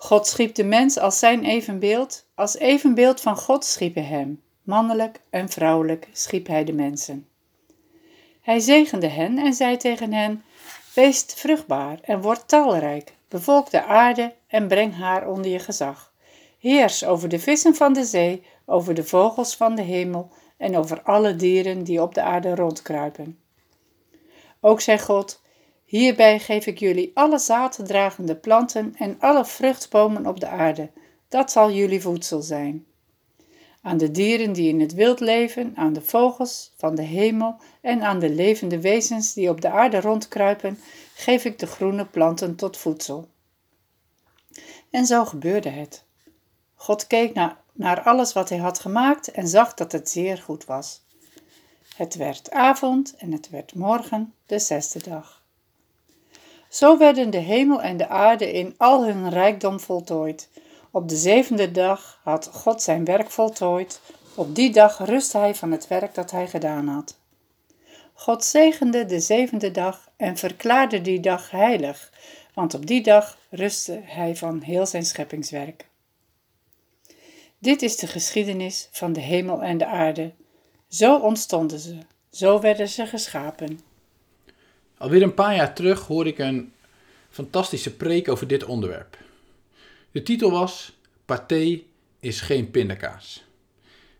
God 0.00 0.26
schiep 0.26 0.54
de 0.54 0.64
mens 0.64 0.98
als 0.98 1.18
zijn 1.18 1.44
evenbeeld, 1.44 2.26
als 2.34 2.56
evenbeeld 2.56 3.20
van 3.20 3.36
God 3.36 3.64
schiep 3.64 3.94
hij 3.94 4.04
hem, 4.04 4.42
mannelijk 4.62 5.20
en 5.30 5.48
vrouwelijk 5.48 6.08
schiep 6.12 6.46
hij 6.46 6.64
de 6.64 6.72
mensen. 6.72 7.28
Hij 8.40 8.58
zegende 8.58 9.08
hen 9.08 9.38
en 9.38 9.52
zei 9.52 9.76
tegen 9.76 10.12
hen: 10.12 10.44
Wees 10.94 11.24
vruchtbaar 11.34 11.98
en 12.02 12.20
word 12.20 12.48
talrijk, 12.48 13.14
bevolk 13.28 13.70
de 13.70 13.84
aarde 13.84 14.34
en 14.46 14.68
breng 14.68 14.94
haar 14.94 15.28
onder 15.28 15.50
je 15.50 15.58
gezag. 15.58 16.12
Heers 16.58 17.04
over 17.04 17.28
de 17.28 17.38
vissen 17.38 17.74
van 17.74 17.92
de 17.92 18.04
zee, 18.04 18.42
over 18.66 18.94
de 18.94 19.04
vogels 19.04 19.56
van 19.56 19.74
de 19.74 19.82
hemel 19.82 20.30
en 20.56 20.76
over 20.76 21.02
alle 21.02 21.36
dieren 21.36 21.84
die 21.84 22.02
op 22.02 22.14
de 22.14 22.22
aarde 22.22 22.54
rondkruipen. 22.54 23.38
Ook 24.60 24.80
zei 24.80 24.98
God: 24.98 25.42
Hierbij 25.88 26.38
geef 26.38 26.66
ik 26.66 26.78
jullie 26.78 27.10
alle 27.14 27.38
zaaddragende 27.38 28.36
planten 28.36 28.94
en 28.98 29.16
alle 29.20 29.44
vruchtbomen 29.44 30.26
op 30.26 30.40
de 30.40 30.46
aarde. 30.46 30.90
Dat 31.28 31.52
zal 31.52 31.70
jullie 31.70 32.00
voedsel 32.00 32.42
zijn. 32.42 32.86
Aan 33.82 33.96
de 33.96 34.10
dieren 34.10 34.52
die 34.52 34.68
in 34.68 34.80
het 34.80 34.94
wild 34.94 35.20
leven, 35.20 35.72
aan 35.76 35.92
de 35.92 36.00
vogels 36.00 36.72
van 36.76 36.94
de 36.94 37.02
hemel 37.02 37.56
en 37.80 38.02
aan 38.02 38.18
de 38.18 38.30
levende 38.30 38.80
wezens 38.80 39.32
die 39.32 39.50
op 39.50 39.60
de 39.60 39.70
aarde 39.70 40.00
rondkruipen, 40.00 40.78
geef 41.14 41.44
ik 41.44 41.58
de 41.58 41.66
groene 41.66 42.04
planten 42.04 42.56
tot 42.56 42.76
voedsel. 42.76 43.28
En 44.90 45.06
zo 45.06 45.24
gebeurde 45.24 45.70
het. 45.70 46.04
God 46.74 47.06
keek 47.06 47.34
naar, 47.34 47.60
naar 47.72 48.02
alles 48.02 48.32
wat 48.32 48.48
hij 48.48 48.58
had 48.58 48.78
gemaakt 48.78 49.30
en 49.30 49.48
zag 49.48 49.74
dat 49.74 49.92
het 49.92 50.10
zeer 50.10 50.38
goed 50.38 50.64
was. 50.64 51.02
Het 51.96 52.14
werd 52.14 52.50
avond 52.50 53.14
en 53.16 53.32
het 53.32 53.50
werd 53.50 53.74
morgen, 53.74 54.34
de 54.46 54.58
zesde 54.58 55.02
dag. 55.02 55.37
Zo 56.68 56.98
werden 56.98 57.30
de 57.30 57.38
hemel 57.38 57.82
en 57.82 57.96
de 57.96 58.08
aarde 58.08 58.52
in 58.52 58.74
al 58.76 59.04
hun 59.04 59.30
rijkdom 59.30 59.80
voltooid. 59.80 60.48
Op 60.90 61.08
de 61.08 61.16
zevende 61.16 61.70
dag 61.70 62.20
had 62.22 62.50
God 62.52 62.82
zijn 62.82 63.04
werk 63.04 63.30
voltooid. 63.30 64.00
Op 64.34 64.54
die 64.54 64.72
dag 64.72 64.98
rustte 64.98 65.38
hij 65.38 65.54
van 65.54 65.72
het 65.72 65.88
werk 65.88 66.14
dat 66.14 66.30
hij 66.30 66.48
gedaan 66.48 66.88
had. 66.88 67.18
God 68.12 68.44
zegende 68.44 69.04
de 69.04 69.20
zevende 69.20 69.70
dag 69.70 70.10
en 70.16 70.36
verklaarde 70.36 71.00
die 71.00 71.20
dag 71.20 71.50
heilig, 71.50 72.12
want 72.54 72.74
op 72.74 72.86
die 72.86 73.02
dag 73.02 73.38
rustte 73.50 74.00
hij 74.04 74.36
van 74.36 74.60
heel 74.60 74.86
zijn 74.86 75.04
scheppingswerk. 75.04 75.88
Dit 77.58 77.82
is 77.82 77.96
de 77.96 78.06
geschiedenis 78.06 78.88
van 78.90 79.12
de 79.12 79.20
hemel 79.20 79.62
en 79.62 79.78
de 79.78 79.86
aarde. 79.86 80.32
Zo 80.88 81.16
ontstonden 81.16 81.78
ze, 81.78 81.98
zo 82.30 82.60
werden 82.60 82.88
ze 82.88 83.06
geschapen. 83.06 83.80
Alweer 84.98 85.22
een 85.22 85.34
paar 85.34 85.54
jaar 85.54 85.74
terug 85.74 86.06
hoorde 86.06 86.30
ik 86.30 86.38
een 86.38 86.72
fantastische 87.30 87.96
preek 87.96 88.28
over 88.28 88.46
dit 88.46 88.64
onderwerp. 88.64 89.18
De 90.10 90.22
titel 90.22 90.50
was 90.50 90.98
Pathé 91.24 91.82
is 92.20 92.40
geen 92.40 92.70
pindakaas. 92.70 93.44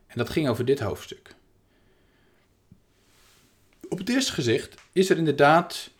En 0.06 0.18
dat 0.18 0.30
ging 0.30 0.48
over 0.48 0.64
dit 0.64 0.80
hoofdstuk. 0.80 1.34
Op 3.88 3.98
het 3.98 4.08
eerste 4.08 4.32
gezicht 4.32 4.74
is 4.92 5.10
er 5.10 5.16
inderdaad 5.16 5.90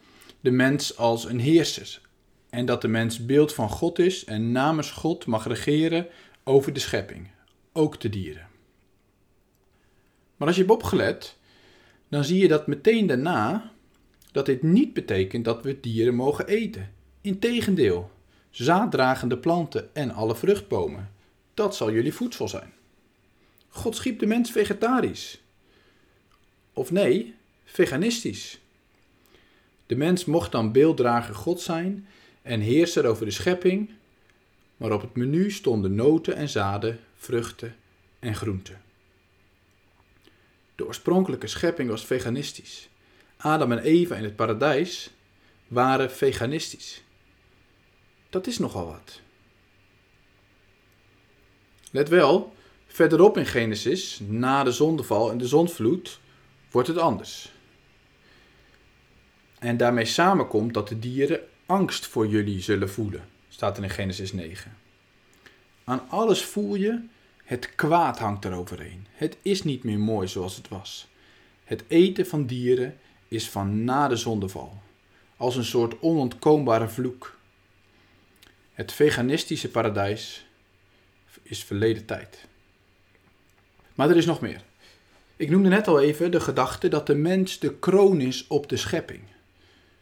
de 0.41 0.51
mens 0.51 0.97
als 0.97 1.25
een 1.25 1.41
heerser. 1.41 2.01
En 2.51 2.67
dat 2.67 2.81
de 2.83 2.89
mens 2.89 3.27
beeld 3.27 3.55
van 3.55 3.69
God 3.69 3.99
is 3.99 4.25
en 4.25 4.53
namens 4.53 4.91
God 4.91 5.27
mag 5.27 5.47
regeren 5.47 6.07
over 6.45 6.73
de 6.73 6.81
schepping, 6.81 7.31
ook 7.73 8.01
de 8.01 8.09
dieren. 8.09 8.47
Maar 10.37 10.49
als 10.49 10.57
je 10.57 10.63
hebt 10.63 10.75
opgelet, 10.75 11.37
dan 12.09 12.25
zie 12.25 12.39
je 12.39 12.49
dat 12.49 12.67
meteen 12.67 13.07
daarna 13.07 13.73
dat 14.39 14.47
dit 14.47 14.63
niet 14.63 14.93
betekent 14.93 15.45
dat 15.45 15.63
we 15.63 15.81
dieren 15.81 16.15
mogen 16.15 16.47
eten. 16.47 16.93
Integendeel, 17.21 18.11
zaaddragende 18.51 19.39
planten 19.39 19.95
en 19.95 20.11
alle 20.11 20.37
vruchtbomen, 20.37 21.11
dat 21.55 21.77
zal 21.77 21.93
jullie 21.93 22.13
voedsel 22.13 22.49
zijn. 22.49 22.73
God 23.69 23.97
schiep 23.97 24.19
de 24.19 24.27
mens 24.27 24.51
vegetarisch. 24.51 25.41
Of 26.73 26.91
nee, 26.91 27.35
veganistisch. 27.65 28.61
De 29.87 29.97
mens 29.97 30.25
mocht 30.25 30.53
dan 30.53 30.73
beelddrager 30.73 31.35
God 31.35 31.61
zijn 31.61 32.07
en 32.43 32.61
heerser 32.61 33.07
over 33.07 33.25
de 33.25 33.31
schepping, 33.31 33.91
maar 34.77 34.93
op 34.93 35.01
het 35.01 35.17
menu 35.17 35.51
stonden 35.51 35.95
noten 35.95 36.37
en 36.37 36.49
zaden, 36.49 37.01
vruchten 37.17 37.77
en 38.19 38.35
groenten. 38.35 38.81
De 40.75 40.87
oorspronkelijke 40.87 41.47
schepping 41.47 41.91
was 41.91 42.07
veganistisch. 42.07 42.89
Adam 43.39 43.73
en 43.73 43.79
Eva 43.79 44.15
in 44.17 44.25
het 44.25 44.37
paradijs 44.37 45.11
waren 45.69 46.11
veganistisch. 46.11 47.03
Dat 48.31 48.47
is 48.47 48.59
nogal 48.59 48.87
wat. 48.87 49.21
Let 51.91 52.09
wel, 52.09 52.55
verderop 52.87 53.37
in 53.37 53.47
Genesis, 53.47 54.21
na 54.27 54.65
de 54.65 54.73
zondeval 54.73 55.31
en 55.31 55.39
de 55.39 55.47
zondvloed, 55.47 56.21
wordt 56.71 56.89
het 56.89 56.99
anders. 56.99 57.53
En 59.59 59.77
daarmee 59.77 60.05
samenkomt 60.05 60.75
dat 60.75 60.89
de 60.89 60.99
dieren 60.99 61.41
angst 61.67 62.07
voor 62.07 62.27
jullie 62.27 62.61
zullen 62.61 62.91
voelen, 62.91 63.29
staat 63.49 63.77
er 63.77 63.83
in 63.83 63.91
Genesis 63.91 64.33
9. 64.33 64.77
Aan 65.85 66.09
alles 66.09 66.45
voel 66.45 66.75
je, 66.75 67.01
het 67.45 67.75
kwaad 67.75 68.19
hangt 68.19 68.45
eroverheen. 68.45 69.07
Het 69.13 69.37
is 69.43 69.63
niet 69.63 69.85
meer 69.85 69.99
mooi 69.99 70.29
zoals 70.29 70.57
het 70.57 70.69
was. 70.69 71.09
Het 71.65 71.85
eten 71.89 72.27
van 72.27 72.47
dieren 72.47 72.99
is 73.29 73.51
van 73.51 73.85
na 73.85 74.09
de 74.09 74.17
zondeval, 74.17 74.83
als 75.37 75.57
een 75.57 75.65
soort 75.65 76.01
onontkoombare 76.01 76.89
vloek. 76.89 77.37
Het 78.73 78.93
veganistische 78.93 79.71
paradijs 79.71 80.47
is 81.43 81.65
verleden 81.65 82.05
tijd. 82.05 82.47
Maar 83.95 84.11
er 84.11 84.17
is 84.17 84.27
nog 84.27 84.41
meer. 84.41 84.63
Ik 85.37 85.51
noemde 85.51 85.69
net 85.69 85.89
al 85.89 86.01
even 86.01 86.31
de 86.31 86.41
gedachte 86.41 86.89
dat 86.89 87.07
de 87.07 87.15
mens 87.15 87.59
de 87.59 87.75
kroon 87.75 88.21
is 88.21 88.47
op 88.47 88.69
de 88.69 88.77
schepping. 88.77 89.23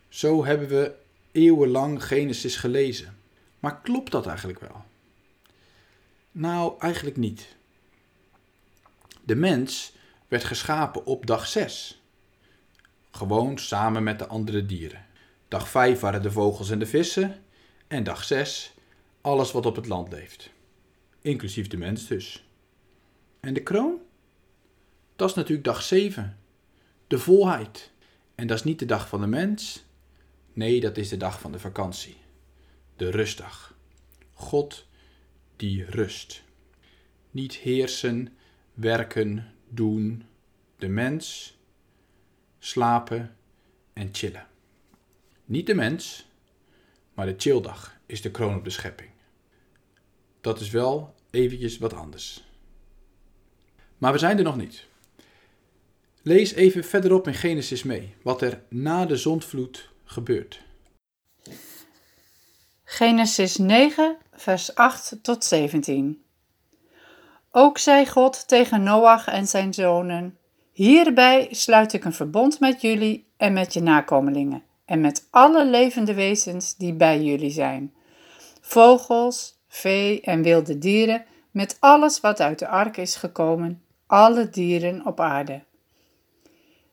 Zo 0.08 0.44
hebben 0.44 0.68
we 0.68 0.94
eeuwenlang 1.32 2.04
Genesis 2.04 2.56
gelezen. 2.56 3.18
Maar 3.60 3.80
klopt 3.80 4.10
dat 4.10 4.26
eigenlijk 4.26 4.60
wel? 4.60 4.84
Nou, 6.32 6.74
eigenlijk 6.78 7.16
niet. 7.16 7.56
De 9.24 9.34
mens 9.34 9.92
werd 10.28 10.44
geschapen 10.44 11.04
op 11.04 11.26
dag 11.26 11.46
6. 11.46 12.00
Gewoon 13.16 13.58
samen 13.58 14.02
met 14.02 14.18
de 14.18 14.26
andere 14.26 14.66
dieren. 14.66 15.06
Dag 15.48 15.68
5 15.68 16.00
waren 16.00 16.22
de 16.22 16.30
vogels 16.30 16.70
en 16.70 16.78
de 16.78 16.86
vissen. 16.86 17.44
En 17.86 18.04
dag 18.04 18.24
6 18.24 18.74
alles 19.20 19.52
wat 19.52 19.66
op 19.66 19.76
het 19.76 19.86
land 19.86 20.12
leeft. 20.12 20.50
Inclusief 21.20 21.68
de 21.68 21.76
mens 21.76 22.06
dus. 22.06 22.48
En 23.40 23.54
de 23.54 23.62
kroon? 23.62 24.00
Dat 25.16 25.28
is 25.28 25.34
natuurlijk 25.34 25.64
dag 25.64 25.82
7. 25.82 26.38
De 27.06 27.18
volheid. 27.18 27.92
En 28.34 28.46
dat 28.46 28.58
is 28.58 28.64
niet 28.64 28.78
de 28.78 28.84
dag 28.84 29.08
van 29.08 29.20
de 29.20 29.26
mens. 29.26 29.84
Nee, 30.52 30.80
dat 30.80 30.96
is 30.96 31.08
de 31.08 31.16
dag 31.16 31.40
van 31.40 31.52
de 31.52 31.58
vakantie. 31.58 32.16
De 32.96 33.10
rustdag. 33.10 33.74
God 34.32 34.86
die 35.56 35.84
rust. 35.84 36.42
Niet 37.30 37.54
heersen, 37.54 38.36
werken, 38.74 39.52
doen. 39.68 40.24
De 40.76 40.88
mens, 40.88 41.55
slapen 42.66 43.36
en 43.92 44.08
chillen. 44.12 44.46
Niet 45.44 45.66
de 45.66 45.74
mens, 45.74 46.26
maar 47.14 47.26
de 47.26 47.34
chilldag 47.36 47.96
is 48.06 48.22
de 48.22 48.30
kroon 48.30 48.56
op 48.56 48.64
de 48.64 48.70
schepping. 48.70 49.10
Dat 50.40 50.60
is 50.60 50.70
wel 50.70 51.14
eventjes 51.30 51.78
wat 51.78 51.94
anders. 51.94 52.44
Maar 53.98 54.12
we 54.12 54.18
zijn 54.18 54.38
er 54.38 54.44
nog 54.44 54.56
niet. 54.56 54.86
Lees 56.22 56.52
even 56.52 56.84
verderop 56.84 57.26
in 57.26 57.34
Genesis 57.34 57.82
mee 57.82 58.14
wat 58.22 58.42
er 58.42 58.62
na 58.68 59.06
de 59.06 59.16
zondvloed 59.16 59.90
gebeurt. 60.04 60.62
Genesis 62.84 63.56
9, 63.56 64.16
vers 64.32 64.74
8 64.74 65.18
tot 65.22 65.44
17. 65.44 66.24
Ook 67.50 67.78
zei 67.78 68.06
God 68.06 68.48
tegen 68.48 68.82
Noach 68.82 69.26
en 69.26 69.46
zijn 69.46 69.74
zonen: 69.74 70.38
Hierbij 70.76 71.48
sluit 71.50 71.92
ik 71.92 72.04
een 72.04 72.12
verbond 72.12 72.60
met 72.60 72.80
jullie 72.80 73.26
en 73.36 73.52
met 73.52 73.72
je 73.74 73.80
nakomelingen, 73.82 74.62
en 74.84 75.00
met 75.00 75.26
alle 75.30 75.66
levende 75.66 76.14
wezens 76.14 76.76
die 76.76 76.92
bij 76.92 77.22
jullie 77.22 77.50
zijn: 77.50 77.94
vogels, 78.60 79.58
vee 79.68 80.20
en 80.20 80.42
wilde 80.42 80.78
dieren, 80.78 81.24
met 81.50 81.76
alles 81.80 82.20
wat 82.20 82.40
uit 82.40 82.58
de 82.58 82.68
ark 82.68 82.96
is 82.96 83.16
gekomen, 83.16 83.82
alle 84.06 84.50
dieren 84.50 85.06
op 85.06 85.20
aarde. 85.20 85.62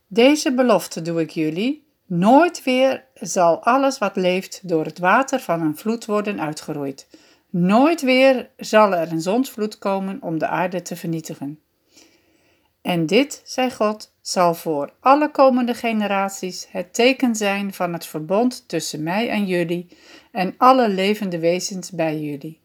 Deze 0.08 0.54
belofte 0.54 1.02
doe 1.02 1.22
ik 1.22 1.30
jullie: 1.30 1.88
nooit 2.06 2.64
weer 2.64 3.06
zal 3.14 3.64
alles 3.64 3.98
wat 3.98 4.16
leeft 4.16 4.68
door 4.68 4.86
het 4.86 5.00
water 5.00 5.40
van 5.40 5.62
een 5.62 5.78
vloed 5.78 6.06
worden 6.06 6.42
uitgeroeid. 6.42 7.08
Nooit 7.50 8.02
weer 8.02 8.50
zal 8.58 8.96
er 8.96 9.12
een 9.12 9.22
zondvloed 9.22 9.78
komen 9.78 10.18
om 10.22 10.38
de 10.38 10.48
aarde 10.48 10.82
te 10.82 10.96
vernietigen. 10.96 11.63
En 12.84 13.06
dit, 13.06 13.42
zei 13.46 13.72
God, 13.72 14.14
zal 14.22 14.54
voor 14.54 14.94
alle 15.00 15.32
komende 15.32 15.74
generaties 15.74 16.68
het 16.70 16.94
teken 16.94 17.36
zijn 17.36 17.74
van 17.74 17.94
het 17.94 18.06
verbond 18.06 18.68
tussen 18.68 19.04
mij 19.04 19.30
en 19.30 19.46
jullie 19.46 19.88
en 20.32 20.54
alle 20.58 20.90
levende 20.90 21.40
wezens 21.40 21.92
bij 21.92 22.20
jullie. 22.20 22.60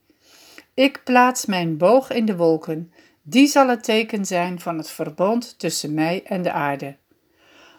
Ik 0.74 1.00
plaats 1.04 1.46
mijn 1.46 1.76
boog 1.76 2.10
in 2.10 2.24
de 2.24 2.36
wolken, 2.36 2.92
die 3.22 3.46
zal 3.46 3.68
het 3.68 3.84
teken 3.84 4.24
zijn 4.24 4.60
van 4.60 4.78
het 4.78 4.90
verbond 4.90 5.58
tussen 5.58 5.94
mij 5.94 6.22
en 6.24 6.42
de 6.42 6.52
aarde. 6.52 6.96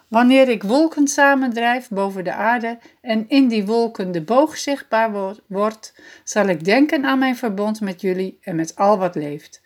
Wanneer 0.08 0.48
ik 0.48 0.62
wolken 0.62 1.08
samendrijf 1.08 1.88
boven 1.88 2.24
de 2.24 2.32
aarde 2.32 2.78
en 3.00 3.28
in 3.28 3.48
die 3.48 3.66
wolken 3.66 4.12
de 4.12 4.22
boog 4.22 4.56
zichtbaar 4.56 5.36
wordt, 5.46 5.94
zal 6.24 6.46
ik 6.46 6.64
denken 6.64 7.04
aan 7.04 7.18
mijn 7.18 7.36
verbond 7.36 7.80
met 7.80 8.00
jullie 8.00 8.38
en 8.40 8.56
met 8.56 8.76
al 8.76 8.98
wat 8.98 9.14
leeft. 9.14 9.62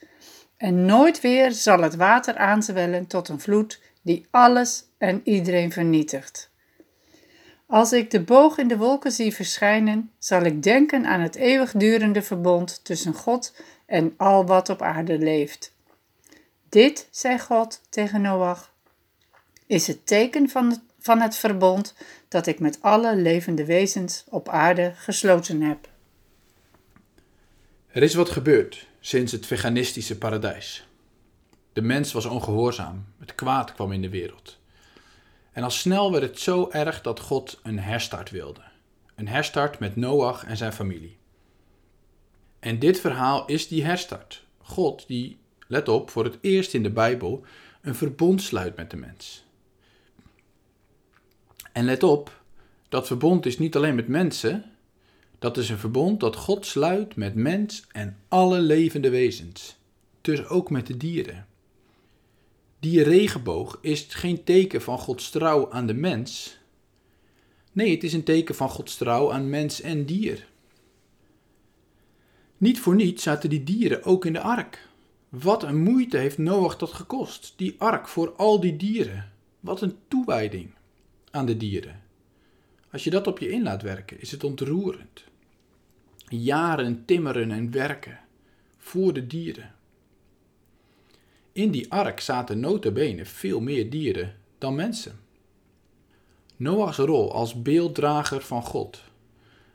En 0.65 0.85
nooit 0.85 1.21
weer 1.21 1.53
zal 1.53 1.81
het 1.81 1.95
water 1.95 2.37
aanzwellen 2.37 3.07
tot 3.07 3.29
een 3.29 3.41
vloed 3.41 3.81
die 4.03 4.27
alles 4.31 4.85
en 4.99 5.21
iedereen 5.25 5.73
vernietigt. 5.73 6.51
Als 7.67 7.93
ik 7.93 8.11
de 8.11 8.21
boog 8.21 8.59
in 8.59 8.69
de 8.69 8.77
wolken 8.77 9.13
zie 9.13 9.35
verschijnen, 9.35 10.11
zal 10.19 10.43
ik 10.43 10.63
denken 10.63 11.07
aan 11.07 11.21
het 11.21 11.35
eeuwigdurende 11.35 12.23
verbond 12.23 12.85
tussen 12.85 13.15
God 13.15 13.55
en 13.87 14.15
al 14.17 14.47
wat 14.47 14.69
op 14.69 14.83
aarde 14.83 15.19
leeft. 15.19 15.75
Dit, 16.69 17.09
zei 17.11 17.39
God 17.39 17.81
tegen 17.89 18.21
Noach, 18.21 18.73
is 19.67 19.87
het 19.87 20.07
teken 20.07 20.49
van 20.49 20.71
het, 20.71 20.81
van 20.99 21.21
het 21.21 21.37
verbond 21.37 21.95
dat 22.29 22.47
ik 22.47 22.61
met 22.61 22.79
alle 22.81 23.17
levende 23.17 23.65
wezens 23.65 24.25
op 24.29 24.49
aarde 24.49 24.93
gesloten 24.97 25.63
heb. 25.63 25.89
Er 27.87 28.03
is 28.03 28.15
wat 28.15 28.29
gebeurd 28.31 28.93
sinds 29.07 29.33
het 29.33 29.47
veganistische 29.47 30.19
paradijs. 30.19 30.87
De 31.73 31.83
mens 31.83 32.13
was 32.13 32.25
ongehoorzaam, 32.25 33.05
het 33.19 33.35
kwaad 33.35 33.75
kwam 33.75 33.93
in 33.93 34.03
de 34.03 34.09
wereld. 34.09 34.59
En 35.53 35.63
al 35.63 35.71
snel 35.71 36.11
werd 36.13 36.23
het 36.23 36.41
zo 36.41 36.69
erg 36.71 37.01
dat 37.01 37.21
God 37.21 37.61
een 37.63 37.79
herstart 37.79 38.31
wilde. 38.31 38.61
Een 39.15 39.29
herstart 39.29 39.79
met 39.79 39.97
Noach 39.97 40.45
en 40.45 40.57
zijn 40.57 40.73
familie. 40.73 41.17
En 42.59 42.79
dit 42.79 43.01
verhaal 43.01 43.47
is 43.47 43.69
die 43.69 43.85
herstart. 43.85 44.45
God 44.59 45.07
die, 45.07 45.39
let 45.67 45.89
op, 45.89 46.11
voor 46.11 46.25
het 46.25 46.39
eerst 46.41 46.75
in 46.75 46.83
de 46.83 46.91
Bijbel 46.91 47.45
een 47.81 47.95
verbond 47.95 48.43
sluit 48.43 48.77
met 48.77 48.91
de 48.91 48.97
mens. 48.97 49.45
En 51.73 51.85
let 51.85 52.03
op, 52.03 52.43
dat 52.89 53.07
verbond 53.07 53.47
is 53.47 53.59
niet 53.59 53.77
alleen 53.77 53.95
met 53.95 54.09
mensen, 54.09 54.74
dat 55.45 55.57
is 55.57 55.69
een 55.69 55.79
verbond 55.79 56.21
dat 56.21 56.37
God 56.37 56.67
sluit 56.67 57.17
met 57.17 57.35
mens 57.35 57.85
en 57.93 58.17
alle 58.29 58.61
levende 58.61 59.11
wezens, 59.11 59.77
dus 60.21 60.47
ook 60.47 60.71
met 60.71 60.87
de 60.87 60.97
dieren. 60.97 61.47
Die 62.81 63.03
regenboog 63.03 63.79
is 63.81 64.07
geen 64.09 64.45
teken 64.45 64.83
van 64.83 64.99
Gods 64.99 65.31
trouw 65.31 65.71
aan 65.71 65.87
de 65.87 65.95
mens. 65.95 66.59
Nee, 67.73 67.91
het 67.91 68.05
is 68.05 68.13
een 68.13 68.23
teken 68.23 68.55
van 68.55 68.69
Gods 68.69 68.97
trouw 68.97 69.33
aan 69.33 69.51
mens 69.51 69.81
en 69.81 70.05
dier. 70.05 70.47
Niet 72.57 72.81
voor 72.81 72.95
niets 72.95 73.23
zaten 73.23 73.51
die 73.51 73.65
dieren 73.65 74.05
ook 74.05 74.25
in 74.25 74.33
de 74.33 74.41
ark. 74.41 74.89
Wat 75.29 75.63
een 75.63 75.83
moeite 75.83 76.17
heeft 76.17 76.39
Noach 76.39 76.77
dat 76.77 76.93
gekost, 76.93 77.53
die 77.57 77.75
ark 77.79 78.09
voor 78.09 78.33
al 78.33 78.61
die 78.61 78.77
dieren. 78.77 79.33
Wat 79.61 79.81
een 79.81 79.97
toewijding 80.09 80.71
aan 81.31 81.47
de 81.47 81.57
dieren. 81.57 82.03
Als 82.91 83.05
je 83.05 83.11
dat 83.11 83.27
op 83.27 83.39
je 83.39 83.51
in 83.51 83.63
laat 83.63 83.83
werken, 83.83 84.21
is 84.21 84.31
het 84.31 84.45
ontroerend. 84.45 85.33
Jaren 86.43 87.05
timmeren 87.05 87.51
en 87.51 87.71
werken 87.71 88.19
voor 88.79 89.13
de 89.13 89.27
dieren. 89.27 89.75
In 91.53 91.71
die 91.71 91.93
ark 91.93 92.21
zaten 92.21 92.61
notabene 92.61 93.25
veel 93.25 93.61
meer 93.61 93.91
dieren 93.91 94.35
dan 94.59 94.75
mensen. 94.75 95.19
Noachs 96.57 96.97
rol 96.97 97.33
als 97.33 97.63
beelddrager 97.63 98.41
van 98.41 98.63
God, 98.63 99.03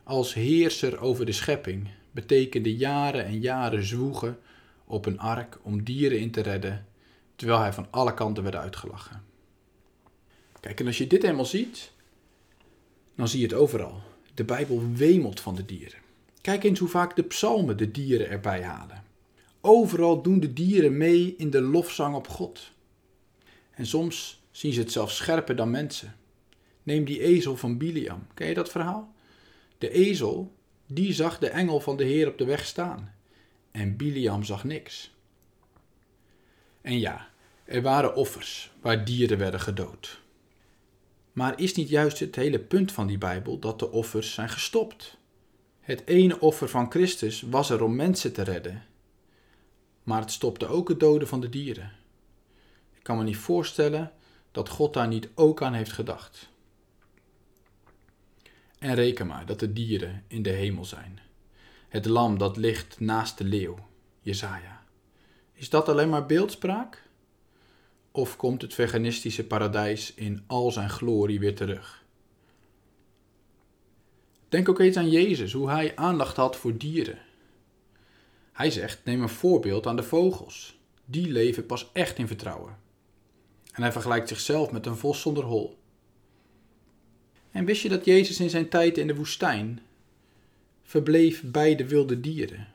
als 0.03 0.33
heerser 0.33 0.99
over 0.99 1.25
de 1.25 1.31
schepping, 1.31 1.89
betekende 2.11 2.75
jaren 2.75 3.25
en 3.25 3.39
jaren 3.39 3.83
zwoegen 3.83 4.39
op 4.85 5.05
een 5.05 5.19
ark 5.19 5.59
om 5.61 5.83
dieren 5.83 6.19
in 6.19 6.31
te 6.31 6.41
redden, 6.41 6.85
terwijl 7.35 7.59
hij 7.59 7.73
van 7.73 7.87
alle 7.89 8.13
kanten 8.13 8.43
werd 8.43 8.55
uitgelachen. 8.55 9.23
Kijk, 10.59 10.79
en 10.79 10.87
als 10.87 10.97
je 10.97 11.07
dit 11.07 11.23
eenmaal 11.23 11.45
ziet, 11.45 11.91
dan 13.15 13.27
zie 13.27 13.39
je 13.39 13.45
het 13.45 13.55
overal. 13.55 14.01
De 14.33 14.43
Bijbel 14.43 14.81
wemelt 14.93 15.39
van 15.39 15.55
de 15.55 15.65
dieren. 15.65 15.99
Kijk 16.41 16.63
eens 16.63 16.79
hoe 16.79 16.87
vaak 16.87 17.15
de 17.15 17.23
psalmen 17.23 17.77
de 17.77 17.91
dieren 17.91 18.29
erbij 18.29 18.63
halen. 18.63 19.03
Overal 19.61 20.21
doen 20.21 20.39
de 20.39 20.53
dieren 20.53 20.97
mee 20.97 21.35
in 21.37 21.49
de 21.49 21.61
lofzang 21.61 22.15
op 22.15 22.27
God. 22.27 22.71
En 23.71 23.85
soms 23.85 24.43
zien 24.51 24.73
ze 24.73 24.79
het 24.79 24.91
zelfs 24.91 25.15
scherper 25.15 25.55
dan 25.55 25.71
mensen. 25.71 26.15
Neem 26.83 27.05
die 27.05 27.21
ezel 27.21 27.57
van 27.57 27.77
Biliam. 27.77 28.27
Ken 28.33 28.47
je 28.47 28.53
dat 28.53 28.69
verhaal? 28.69 29.13
De 29.77 29.91
ezel, 29.91 30.53
die 30.87 31.13
zag 31.13 31.39
de 31.39 31.49
engel 31.49 31.79
van 31.79 31.97
de 31.97 32.03
Heer 32.03 32.27
op 32.27 32.37
de 32.37 32.45
weg 32.45 32.65
staan. 32.65 33.13
En 33.71 33.97
Biliam 33.97 34.43
zag 34.43 34.63
niks. 34.63 35.11
En 36.81 36.99
ja, 36.99 37.29
er 37.65 37.81
waren 37.81 38.15
offers 38.15 38.71
waar 38.81 39.05
dieren 39.05 39.37
werden 39.37 39.59
gedood. 39.59 40.21
Maar 41.31 41.59
is 41.59 41.73
niet 41.73 41.89
juist 41.89 42.19
het 42.19 42.35
hele 42.35 42.59
punt 42.59 42.91
van 42.91 43.07
die 43.07 43.17
Bijbel 43.17 43.59
dat 43.59 43.79
de 43.79 43.91
offers 43.91 44.33
zijn 44.33 44.49
gestopt? 44.49 45.17
Het 45.89 46.07
ene 46.07 46.39
offer 46.39 46.69
van 46.69 46.91
Christus 46.91 47.41
was 47.41 47.69
er 47.69 47.83
om 47.83 47.95
mensen 47.95 48.33
te 48.33 48.41
redden, 48.41 48.83
maar 50.03 50.21
het 50.21 50.31
stopte 50.31 50.67
ook 50.67 50.89
het 50.89 50.99
doden 50.99 51.27
van 51.27 51.41
de 51.41 51.49
dieren. 51.49 51.91
Ik 52.93 53.03
kan 53.03 53.17
me 53.17 53.23
niet 53.23 53.37
voorstellen 53.37 54.11
dat 54.51 54.69
God 54.69 54.93
daar 54.93 55.07
niet 55.07 55.29
ook 55.35 55.61
aan 55.61 55.73
heeft 55.73 55.91
gedacht. 55.91 56.49
En 58.79 58.95
reken 58.95 59.27
maar 59.27 59.45
dat 59.45 59.59
de 59.59 59.73
dieren 59.73 60.23
in 60.27 60.41
de 60.41 60.49
hemel 60.49 60.85
zijn. 60.85 61.19
Het 61.87 62.05
lam 62.05 62.37
dat 62.37 62.57
ligt 62.57 62.99
naast 62.99 63.37
de 63.37 63.43
leeuw, 63.43 63.77
Jezaja. 64.21 64.83
Is 65.53 65.69
dat 65.69 65.89
alleen 65.89 66.09
maar 66.09 66.25
beeldspraak? 66.25 67.03
Of 68.11 68.35
komt 68.35 68.61
het 68.61 68.73
veganistische 68.73 69.47
paradijs 69.47 70.13
in 70.13 70.43
al 70.47 70.71
zijn 70.71 70.89
glorie 70.89 71.39
weer 71.39 71.55
terug? 71.55 72.03
Denk 74.49 74.69
ook 74.69 74.79
eens 74.79 74.97
aan 74.97 75.09
Jezus, 75.09 75.53
hoe 75.53 75.69
hij 75.69 75.95
aandacht 75.95 76.35
had 76.35 76.55
voor 76.55 76.77
dieren. 76.77 77.17
Hij 78.51 78.71
zegt: 78.71 79.05
neem 79.05 79.21
een 79.21 79.29
voorbeeld 79.29 79.87
aan 79.87 79.95
de 79.95 80.03
vogels. 80.03 80.77
Die 81.05 81.31
leven 81.31 81.65
pas 81.65 81.89
echt 81.93 82.17
in 82.17 82.27
vertrouwen. 82.27 82.77
En 83.71 83.81
hij 83.81 83.91
vergelijkt 83.91 84.27
zichzelf 84.27 84.71
met 84.71 84.85
een 84.85 84.97
vos 84.97 85.21
zonder 85.21 85.43
hol. 85.43 85.77
En 87.51 87.65
wist 87.65 87.81
je 87.81 87.89
dat 87.89 88.05
Jezus 88.05 88.39
in 88.39 88.49
zijn 88.49 88.69
tijd 88.69 88.97
in 88.97 89.07
de 89.07 89.15
woestijn 89.15 89.79
verbleef 90.83 91.43
bij 91.43 91.75
de 91.75 91.87
wilde 91.87 92.19
dieren? 92.19 92.67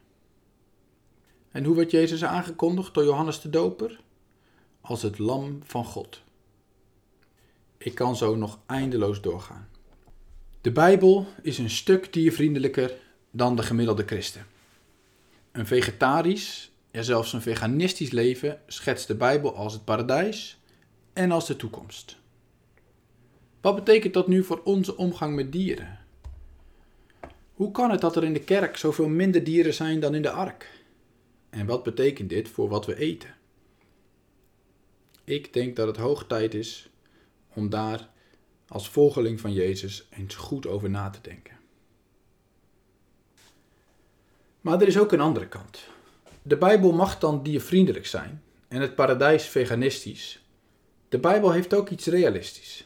En 1.50 1.64
hoe 1.64 1.76
werd 1.76 1.90
Jezus 1.90 2.24
aangekondigd 2.24 2.94
door 2.94 3.04
Johannes 3.04 3.40
de 3.40 3.50
Doper? 3.50 4.00
Als 4.80 5.02
het 5.02 5.18
lam 5.18 5.60
van 5.64 5.84
God. 5.84 6.22
Ik 7.78 7.94
kan 7.94 8.16
zo 8.16 8.36
nog 8.36 8.58
eindeloos 8.66 9.20
doorgaan. 9.20 9.68
De 10.64 10.72
Bijbel 10.72 11.26
is 11.42 11.58
een 11.58 11.70
stuk 11.70 12.12
diervriendelijker 12.12 12.94
dan 13.30 13.56
de 13.56 13.62
gemiddelde 13.62 14.02
christen. 14.06 14.46
Een 15.52 15.66
vegetarisch, 15.66 16.70
ja 16.90 17.02
zelfs 17.02 17.32
een 17.32 17.42
veganistisch 17.42 18.10
leven 18.10 18.60
schetst 18.66 19.06
de 19.06 19.14
Bijbel 19.14 19.54
als 19.54 19.72
het 19.72 19.84
paradijs 19.84 20.58
en 21.12 21.30
als 21.30 21.46
de 21.46 21.56
toekomst. 21.56 22.16
Wat 23.60 23.74
betekent 23.74 24.14
dat 24.14 24.28
nu 24.28 24.44
voor 24.44 24.62
onze 24.62 24.96
omgang 24.96 25.34
met 25.34 25.52
dieren? 25.52 25.98
Hoe 27.54 27.70
kan 27.70 27.90
het 27.90 28.00
dat 28.00 28.16
er 28.16 28.24
in 28.24 28.32
de 28.32 28.44
kerk 28.44 28.76
zoveel 28.76 29.08
minder 29.08 29.44
dieren 29.44 29.74
zijn 29.74 30.00
dan 30.00 30.14
in 30.14 30.22
de 30.22 30.30
ark? 30.30 30.84
En 31.50 31.66
wat 31.66 31.82
betekent 31.82 32.28
dit 32.28 32.48
voor 32.48 32.68
wat 32.68 32.86
we 32.86 32.96
eten? 32.96 33.34
Ik 35.24 35.52
denk 35.52 35.76
dat 35.76 35.86
het 35.86 35.96
hoog 35.96 36.26
tijd 36.26 36.54
is 36.54 36.88
om 37.54 37.70
daar 37.70 38.12
als 38.68 38.88
volgeling 38.88 39.40
van 39.40 39.52
Jezus 39.52 40.06
eens 40.10 40.34
goed 40.34 40.66
over 40.66 40.90
na 40.90 41.10
te 41.10 41.18
denken. 41.22 41.56
Maar 44.60 44.80
er 44.80 44.86
is 44.86 44.98
ook 44.98 45.12
een 45.12 45.20
andere 45.20 45.48
kant. 45.48 45.80
De 46.42 46.56
Bijbel 46.56 46.92
mag 46.92 47.18
dan 47.18 47.42
diervriendelijk 47.42 48.06
zijn 48.06 48.42
en 48.68 48.80
het 48.80 48.94
paradijs 48.94 49.44
veganistisch. 49.44 50.44
De 51.08 51.18
Bijbel 51.18 51.52
heeft 51.52 51.74
ook 51.74 51.88
iets 51.88 52.06
realistisch. 52.06 52.84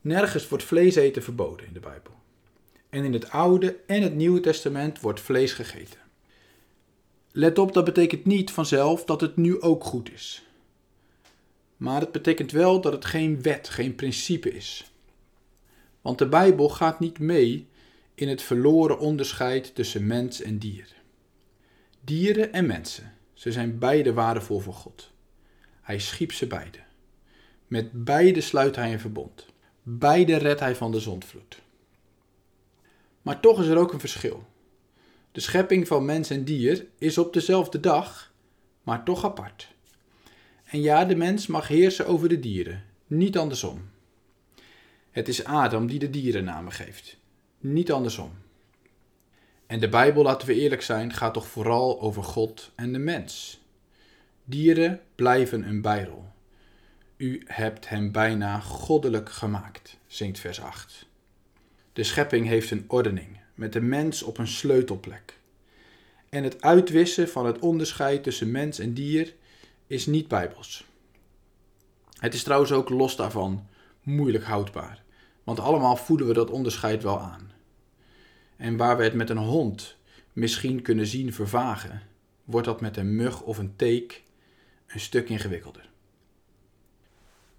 Nergens 0.00 0.48
wordt 0.48 0.64
vlees 0.64 0.94
eten 0.94 1.22
verboden 1.22 1.66
in 1.66 1.72
de 1.72 1.80
Bijbel. 1.80 2.12
En 2.88 3.04
in 3.04 3.12
het 3.12 3.30
Oude 3.30 3.76
en 3.86 4.02
het 4.02 4.14
Nieuwe 4.14 4.40
Testament 4.40 5.00
wordt 5.00 5.20
vlees 5.20 5.52
gegeten. 5.52 5.98
Let 7.32 7.58
op, 7.58 7.72
dat 7.72 7.84
betekent 7.84 8.24
niet 8.24 8.50
vanzelf 8.50 9.04
dat 9.04 9.20
het 9.20 9.36
nu 9.36 9.60
ook 9.60 9.84
goed 9.84 10.12
is. 10.12 10.43
Maar 11.84 12.00
het 12.00 12.12
betekent 12.12 12.50
wel 12.50 12.80
dat 12.80 12.92
het 12.92 13.04
geen 13.04 13.42
wet, 13.42 13.68
geen 13.68 13.94
principe 13.94 14.54
is. 14.54 14.90
Want 16.00 16.18
de 16.18 16.28
Bijbel 16.28 16.68
gaat 16.68 17.00
niet 17.00 17.18
mee 17.18 17.68
in 18.14 18.28
het 18.28 18.42
verloren 18.42 18.98
onderscheid 18.98 19.74
tussen 19.74 20.06
mens 20.06 20.40
en 20.40 20.58
dier. 20.58 20.88
Dieren 22.00 22.52
en 22.52 22.66
mensen, 22.66 23.12
ze 23.34 23.52
zijn 23.52 23.78
beide 23.78 24.12
waardevol 24.12 24.58
voor 24.58 24.74
God. 24.74 25.10
Hij 25.80 25.98
schiep 25.98 26.32
ze 26.32 26.46
beide. 26.46 26.78
Met 27.66 28.04
beide 28.04 28.40
sluit 28.40 28.76
hij 28.76 28.92
een 28.92 29.00
verbond. 29.00 29.46
Beide 29.82 30.36
redt 30.36 30.60
hij 30.60 30.76
van 30.76 30.92
de 30.92 31.00
zondvloed. 31.00 31.62
Maar 33.22 33.40
toch 33.40 33.60
is 33.60 33.66
er 33.66 33.78
ook 33.78 33.92
een 33.92 34.00
verschil. 34.00 34.46
De 35.32 35.40
schepping 35.40 35.86
van 35.86 36.04
mens 36.04 36.30
en 36.30 36.44
dier 36.44 36.86
is 36.98 37.18
op 37.18 37.32
dezelfde 37.32 37.80
dag, 37.80 38.32
maar 38.82 39.04
toch 39.04 39.24
apart. 39.24 39.73
En 40.64 40.80
ja, 40.80 41.04
de 41.04 41.16
mens 41.16 41.46
mag 41.46 41.68
heersen 41.68 42.06
over 42.06 42.28
de 42.28 42.40
dieren, 42.40 42.84
niet 43.06 43.38
andersom. 43.38 43.88
Het 45.10 45.28
is 45.28 45.44
Adam 45.44 45.86
die 45.86 45.98
de 45.98 46.10
dieren 46.10 46.44
namen 46.44 46.72
geeft, 46.72 47.16
niet 47.58 47.92
andersom. 47.92 48.32
En 49.66 49.80
de 49.80 49.88
Bijbel, 49.88 50.22
laten 50.22 50.48
we 50.48 50.54
eerlijk 50.54 50.82
zijn, 50.82 51.12
gaat 51.12 51.34
toch 51.34 51.46
vooral 51.46 52.00
over 52.00 52.22
God 52.22 52.70
en 52.74 52.92
de 52.92 52.98
mens. 52.98 53.60
Dieren 54.44 55.00
blijven 55.14 55.68
een 55.68 55.80
bijrol. 55.80 56.24
U 57.16 57.42
hebt 57.46 57.88
hem 57.88 58.12
bijna 58.12 58.60
goddelijk 58.60 59.30
gemaakt, 59.30 59.98
zingt 60.06 60.38
vers 60.38 60.60
8. 60.60 61.06
De 61.92 62.02
schepping 62.02 62.46
heeft 62.46 62.70
een 62.70 62.84
ordening, 62.86 63.38
met 63.54 63.72
de 63.72 63.80
mens 63.80 64.22
op 64.22 64.38
een 64.38 64.48
sleutelplek. 64.48 65.38
En 66.28 66.44
het 66.44 66.62
uitwissen 66.62 67.28
van 67.28 67.46
het 67.46 67.58
onderscheid 67.58 68.22
tussen 68.22 68.50
mens 68.50 68.78
en 68.78 68.94
dier 68.94 69.34
is 69.86 70.06
niet 70.06 70.28
bijbels. 70.28 70.84
Het 72.18 72.34
is 72.34 72.42
trouwens 72.42 72.72
ook 72.72 72.88
los 72.88 73.16
daarvan 73.16 73.66
moeilijk 74.02 74.44
houdbaar, 74.44 75.02
want 75.44 75.60
allemaal 75.60 75.96
voelen 75.96 76.26
we 76.26 76.32
dat 76.32 76.50
onderscheid 76.50 77.02
wel 77.02 77.20
aan. 77.20 77.52
En 78.56 78.76
waar 78.76 78.96
we 78.96 79.04
het 79.04 79.14
met 79.14 79.30
een 79.30 79.36
hond 79.36 79.96
misschien 80.32 80.82
kunnen 80.82 81.06
zien 81.06 81.32
vervagen, 81.32 82.02
wordt 82.44 82.66
dat 82.66 82.80
met 82.80 82.96
een 82.96 83.16
mug 83.16 83.42
of 83.42 83.58
een 83.58 83.76
teek 83.76 84.22
een 84.86 85.00
stuk 85.00 85.28
ingewikkelder. 85.28 85.88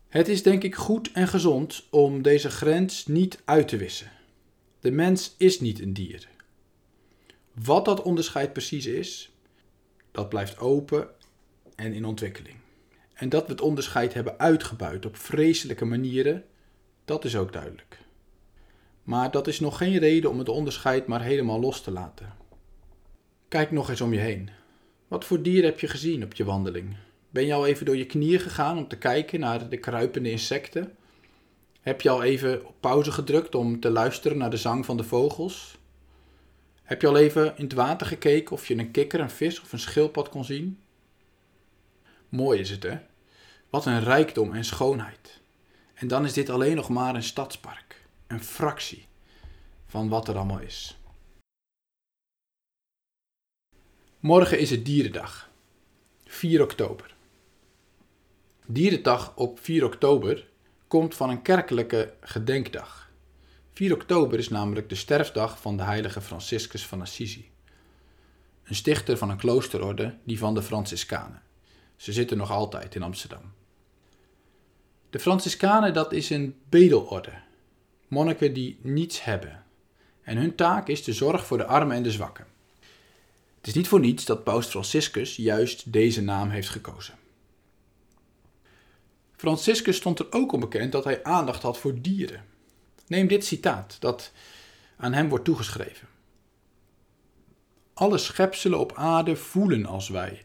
Het 0.07 0.27
is 0.27 0.43
denk 0.43 0.63
ik 0.63 0.75
goed 0.75 1.11
en 1.11 1.27
gezond 1.27 1.87
om 1.89 2.21
deze 2.21 2.49
grens 2.49 3.05
niet 3.05 3.41
uit 3.45 3.67
te 3.67 3.77
wissen. 3.77 4.11
De 4.79 4.91
mens 4.91 5.35
is 5.37 5.59
niet 5.59 5.81
een 5.81 5.93
dier. 5.93 6.27
Wat 7.53 7.85
dat 7.85 8.01
onderscheid 8.01 8.53
precies 8.53 8.85
is, 8.85 9.31
dat 10.11 10.29
blijft 10.29 10.59
open 10.59 11.09
en 11.75 11.93
in 11.93 12.05
ontwikkeling. 12.05 12.55
En 13.13 13.29
dat 13.29 13.45
we 13.45 13.51
het 13.51 13.61
onderscheid 13.61 14.13
hebben 14.13 14.39
uitgebuit 14.39 15.05
op 15.05 15.17
vreselijke 15.17 15.85
manieren, 15.85 16.43
dat 17.05 17.25
is 17.25 17.35
ook 17.35 17.53
duidelijk. 17.53 17.97
Maar 19.03 19.31
dat 19.31 19.47
is 19.47 19.59
nog 19.59 19.77
geen 19.77 19.97
reden 19.97 20.29
om 20.29 20.39
het 20.39 20.49
onderscheid 20.49 21.07
maar 21.07 21.21
helemaal 21.21 21.59
los 21.59 21.81
te 21.81 21.91
laten. 21.91 22.33
Kijk 23.47 23.71
nog 23.71 23.89
eens 23.89 24.01
om 24.01 24.13
je 24.13 24.19
heen. 24.19 24.49
Wat 25.07 25.25
voor 25.25 25.41
dier 25.41 25.63
heb 25.63 25.79
je 25.79 25.87
gezien 25.87 26.23
op 26.23 26.33
je 26.33 26.43
wandeling? 26.43 26.95
Ben 27.29 27.45
je 27.45 27.53
al 27.53 27.65
even 27.65 27.85
door 27.85 27.97
je 27.97 28.05
knieën 28.05 28.39
gegaan 28.39 28.77
om 28.77 28.87
te 28.87 28.97
kijken 28.97 29.39
naar 29.39 29.69
de 29.69 29.77
kruipende 29.77 30.31
insecten? 30.31 30.95
Heb 31.81 32.01
je 32.01 32.09
al 32.09 32.23
even 32.23 32.65
op 32.65 32.75
pauze 32.79 33.11
gedrukt 33.11 33.55
om 33.55 33.79
te 33.79 33.89
luisteren 33.89 34.37
naar 34.37 34.49
de 34.49 34.57
zang 34.57 34.85
van 34.85 34.97
de 34.97 35.03
vogels? 35.03 35.77
Heb 36.83 37.01
je 37.01 37.07
al 37.07 37.17
even 37.17 37.57
in 37.57 37.63
het 37.63 37.73
water 37.73 38.07
gekeken 38.07 38.51
of 38.51 38.67
je 38.67 38.77
een 38.77 38.91
kikker, 38.91 39.19
een 39.19 39.29
vis 39.29 39.61
of 39.61 39.73
een 39.73 39.79
schildpad 39.79 40.29
kon 40.29 40.45
zien? 40.45 40.79
Mooi 42.35 42.59
is 42.59 42.69
het, 42.69 42.83
hè? 42.83 42.97
Wat 43.69 43.85
een 43.85 44.03
rijkdom 44.03 44.53
en 44.53 44.65
schoonheid. 44.65 45.41
En 45.93 46.07
dan 46.07 46.25
is 46.25 46.33
dit 46.33 46.49
alleen 46.49 46.75
nog 46.75 46.89
maar 46.89 47.15
een 47.15 47.23
stadspark, 47.23 48.05
een 48.27 48.43
fractie 48.43 49.07
van 49.85 50.09
wat 50.09 50.27
er 50.27 50.35
allemaal 50.35 50.59
is. 50.59 50.97
Morgen 54.19 54.59
is 54.59 54.69
het 54.69 54.85
Dierendag, 54.85 55.49
4 56.25 56.61
oktober. 56.61 57.15
Dierendag 58.65 59.35
op 59.35 59.59
4 59.59 59.85
oktober 59.85 60.47
komt 60.87 61.15
van 61.15 61.29
een 61.29 61.41
kerkelijke 61.41 62.13
gedenkdag. 62.21 63.11
4 63.73 63.93
oktober 63.93 64.39
is 64.39 64.49
namelijk 64.49 64.89
de 64.89 64.95
sterfdag 64.95 65.61
van 65.61 65.77
de 65.77 65.83
heilige 65.83 66.21
Franciscus 66.21 66.85
van 66.85 67.01
Assisi. 67.01 67.51
Een 68.63 68.75
stichter 68.75 69.17
van 69.17 69.29
een 69.29 69.37
kloosterorde, 69.37 70.17
die 70.23 70.37
van 70.37 70.53
de 70.53 70.61
Franciscanen. 70.61 71.44
Ze 71.95 72.13
zitten 72.13 72.37
nog 72.37 72.51
altijd 72.51 72.95
in 72.95 73.03
Amsterdam. 73.03 73.53
De 75.09 75.19
Franciscanen, 75.19 75.93
dat 75.93 76.13
is 76.13 76.29
een 76.29 76.55
bedelorde. 76.69 77.31
Monniken 78.07 78.53
die 78.53 78.79
niets 78.81 79.23
hebben. 79.23 79.63
En 80.21 80.37
hun 80.37 80.55
taak 80.55 80.87
is 80.87 81.03
de 81.03 81.13
zorg 81.13 81.45
voor 81.45 81.57
de 81.57 81.65
armen 81.65 81.95
en 81.95 82.03
de 82.03 82.11
zwakken. 82.11 82.47
Het 83.57 83.67
is 83.67 83.73
niet 83.73 83.87
voor 83.87 83.99
niets 83.99 84.25
dat 84.25 84.43
Paus 84.43 84.67
Franciscus 84.67 85.35
juist 85.35 85.91
deze 85.91 86.21
naam 86.21 86.49
heeft 86.49 86.69
gekozen. 86.69 87.13
Franciscus 89.35 89.95
stond 89.95 90.19
er 90.19 90.27
ook 90.29 90.51
om 90.51 90.59
bekend 90.59 90.91
dat 90.91 91.03
hij 91.03 91.23
aandacht 91.23 91.61
had 91.61 91.77
voor 91.77 92.01
dieren. 92.01 92.45
Neem 93.07 93.27
dit 93.27 93.45
citaat 93.45 93.97
dat 93.99 94.31
aan 94.97 95.13
hem 95.13 95.29
wordt 95.29 95.45
toegeschreven. 95.45 96.07
Alle 97.93 98.17
schepselen 98.17 98.79
op 98.79 98.93
aarde 98.95 99.35
voelen 99.35 99.85
als 99.85 100.09
wij, 100.09 100.44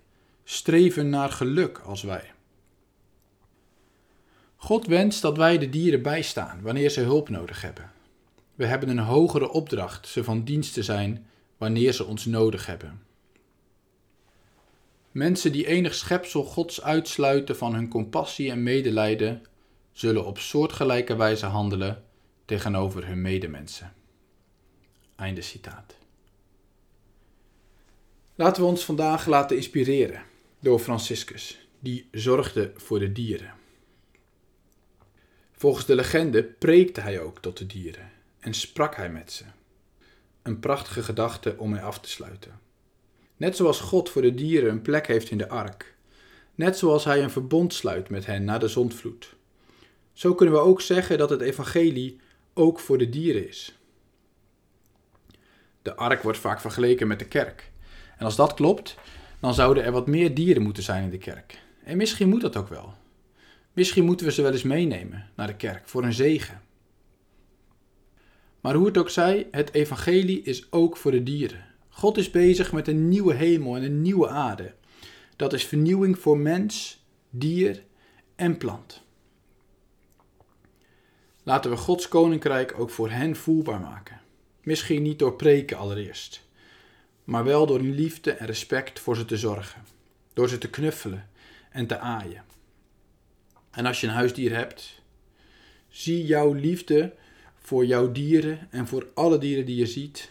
streven 0.51 1.09
naar 1.09 1.31
geluk 1.31 1.79
als 1.79 2.03
wij. 2.03 2.33
God 4.57 4.87
wenst 4.87 5.23
dat 5.23 5.37
wij 5.37 5.59
de 5.59 5.69
dieren 5.69 6.03
bijstaan 6.03 6.63
wanneer 6.63 6.91
ze 6.91 7.01
hulp 7.01 7.29
nodig 7.29 7.63
hebben. 7.63 7.93
We 8.55 8.67
hebben 8.67 8.89
een 8.89 8.99
hogere 8.99 9.51
opdracht 9.51 10.09
ze 10.09 10.25
van 10.25 10.45
dienst 10.45 10.75
te 10.75 10.83
zijn 10.83 11.27
wanneer 11.57 11.93
ze 11.93 12.05
ons 12.05 12.25
nodig 12.25 12.67
hebben. 12.67 13.03
Mensen 15.11 15.53
die 15.53 15.67
enig 15.67 15.95
schepsel 15.95 16.45
Gods 16.45 16.83
uitsluiten 16.83 17.57
van 17.57 17.75
hun 17.75 17.89
compassie 17.89 18.51
en 18.51 18.63
medelijden, 18.63 19.43
zullen 19.93 20.27
op 20.27 20.39
soortgelijke 20.39 21.17
wijze 21.17 21.47
handelen 21.47 22.05
tegenover 22.45 23.07
hun 23.07 23.21
medemensen. 23.21 23.93
Einde 25.17 25.43
citaat. 25.43 25.97
Laten 28.35 28.63
we 28.63 28.69
ons 28.69 28.85
vandaag 28.85 29.27
laten 29.27 29.57
inspireren 29.57 30.29
door 30.61 30.79
Franciscus, 30.79 31.66
die 31.79 32.09
zorgde 32.12 32.73
voor 32.77 32.99
de 32.99 33.12
dieren. 33.12 33.55
Volgens 35.53 35.87
de 35.87 35.94
legende 35.94 36.44
preekte 36.44 37.01
hij 37.01 37.20
ook 37.20 37.38
tot 37.38 37.59
de 37.59 37.66
dieren 37.66 38.11
en 38.38 38.55
sprak 38.55 38.96
hij 38.96 39.11
met 39.11 39.33
ze. 39.33 39.44
Een 40.42 40.61
prachtige 40.61 41.03
gedachte 41.03 41.55
om 41.59 41.70
mee 41.70 41.81
af 41.81 42.01
te 42.01 42.09
sluiten. 42.09 42.61
Net 43.37 43.57
zoals 43.57 43.81
God 43.81 44.11
voor 44.11 44.23
de 44.23 44.35
dieren 44.35 44.70
een 44.70 44.83
plek 44.83 45.07
heeft 45.07 45.31
in 45.31 45.38
de 45.38 45.49
ark. 45.49 45.94
Net 46.55 46.79
zoals 46.79 47.05
hij 47.05 47.23
een 47.23 47.31
verbond 47.31 47.75
sluit 47.75 48.09
met 48.09 48.27
hen 48.27 48.44
na 48.44 48.59
de 48.59 48.68
zondvloed. 48.68 49.35
Zo 50.12 50.35
kunnen 50.35 50.55
we 50.55 50.61
ook 50.61 50.81
zeggen 50.81 51.18
dat 51.18 51.31
het 51.31 51.40
evangelie 51.40 52.20
ook 52.55 52.81
voor 52.81 52.99
de 52.99 53.09
dieren 53.09 53.49
is. 53.49 53.79
De 55.83 55.94
ark 55.94 56.23
wordt 56.23 56.38
vaak 56.38 56.61
vergeleken 56.61 57.07
met 57.07 57.18
de 57.18 57.29
kerk. 57.29 57.70
En 58.18 58.25
als 58.25 58.37
dat 58.37 58.55
klopt, 58.55 58.96
dan 59.40 59.55
zouden 59.55 59.85
er 59.85 59.92
wat 59.92 60.07
meer 60.07 60.35
dieren 60.35 60.62
moeten 60.62 60.83
zijn 60.83 61.05
in 61.05 61.11
de 61.11 61.18
kerk. 61.18 61.62
En 61.85 61.96
misschien 61.96 62.29
moet 62.29 62.40
dat 62.40 62.57
ook 62.57 62.68
wel. 62.68 62.94
Misschien 63.72 64.05
moeten 64.05 64.26
we 64.26 64.33
ze 64.33 64.42
wel 64.42 64.53
eens 64.53 64.62
meenemen 64.62 65.31
naar 65.37 65.46
de 65.46 65.57
kerk 65.57 65.88
voor 65.88 66.05
een 66.05 66.12
zegen. 66.12 66.62
Maar 68.61 68.74
hoe 68.74 68.87
het 68.87 68.98
ook 68.98 69.11
zij, 69.11 69.48
het 69.50 69.72
evangelie 69.74 70.42
is 70.42 70.72
ook 70.72 70.96
voor 70.96 71.11
de 71.11 71.22
dieren. 71.22 71.64
God 71.88 72.16
is 72.16 72.31
bezig 72.31 72.72
met 72.72 72.88
een 72.88 73.09
nieuwe 73.09 73.35
hemel 73.35 73.76
en 73.76 73.83
een 73.83 74.03
nieuwe 74.03 74.29
aarde. 74.29 74.74
Dat 75.37 75.53
is 75.53 75.64
vernieuwing 75.64 76.18
voor 76.18 76.38
mens, 76.38 77.05
dier 77.31 77.83
en 78.37 78.57
plant. 78.57 79.03
Laten 81.42 81.70
we 81.70 81.76
Gods 81.76 82.09
koninkrijk 82.09 82.74
ook 82.79 82.90
voor 82.90 83.11
hen 83.11 83.37
voelbaar 83.37 83.81
maken. 83.81 84.20
Misschien 84.62 85.03
niet 85.03 85.18
door 85.18 85.35
preken 85.35 85.76
allereerst, 85.76 86.48
maar 87.25 87.45
wel 87.45 87.67
door 87.67 87.81
liefde 87.81 88.33
en 88.33 88.47
respect 88.47 89.01
voor 89.01 89.17
ze 89.17 89.25
te 89.25 89.37
zorgen. 89.37 89.85
Door 90.33 90.49
ze 90.49 90.59
te 90.59 90.71
knuffelen 90.71 91.29
en 91.71 91.87
te 91.87 91.99
aaien. 91.99 92.45
En 93.71 93.87
als 93.87 94.01
je 94.01 94.07
een 94.07 94.13
huisdier 94.13 94.55
hebt, 94.55 95.03
zie 95.89 96.25
jouw 96.25 96.53
liefde 96.53 97.15
voor 97.59 97.87
jouw 97.87 98.13
dieren 98.13 98.69
en 98.71 98.87
voor 98.87 99.07
alle 99.15 99.39
dieren 99.39 99.65
die 99.65 99.77
je 99.77 99.87
ziet 99.87 100.31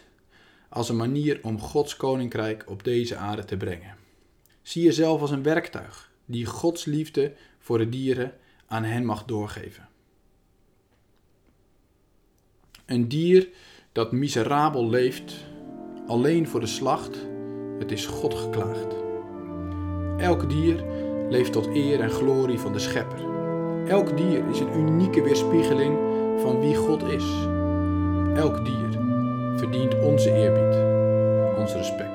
als 0.68 0.88
een 0.88 0.96
manier 0.96 1.38
om 1.42 1.60
Gods 1.60 1.96
koninkrijk 1.96 2.64
op 2.66 2.84
deze 2.84 3.16
aarde 3.16 3.44
te 3.44 3.56
brengen. 3.56 3.96
Zie 4.62 4.82
jezelf 4.82 5.20
als 5.20 5.30
een 5.30 5.42
werktuig 5.42 6.10
die 6.24 6.46
Gods 6.46 6.84
liefde 6.84 7.32
voor 7.58 7.78
de 7.78 7.88
dieren 7.88 8.34
aan 8.66 8.84
hen 8.84 9.04
mag 9.04 9.24
doorgeven. 9.24 9.88
Een 12.86 13.08
dier 13.08 13.48
dat 13.92 14.12
miserabel 14.12 14.88
leeft, 14.88 15.34
alleen 16.10 16.48
voor 16.48 16.60
de 16.60 16.66
slacht, 16.66 17.18
het 17.78 17.92
is 17.92 18.06
God 18.06 18.34
geklaagd. 18.34 18.94
Elk 20.16 20.48
dier 20.48 20.84
leeft 21.28 21.52
tot 21.52 21.66
eer 21.66 22.00
en 22.00 22.10
glorie 22.10 22.58
van 22.58 22.72
de 22.72 22.78
Schepper. 22.78 23.18
Elk 23.86 24.16
dier 24.16 24.48
is 24.50 24.60
een 24.60 24.78
unieke 24.78 25.22
weerspiegeling 25.22 25.98
van 26.40 26.60
wie 26.60 26.76
God 26.76 27.02
is. 27.02 27.24
Elk 28.34 28.64
dier 28.64 29.00
verdient 29.56 30.00
onze 30.00 30.32
eerbied, 30.34 30.76
ons 31.58 31.72
respect. 31.74 32.09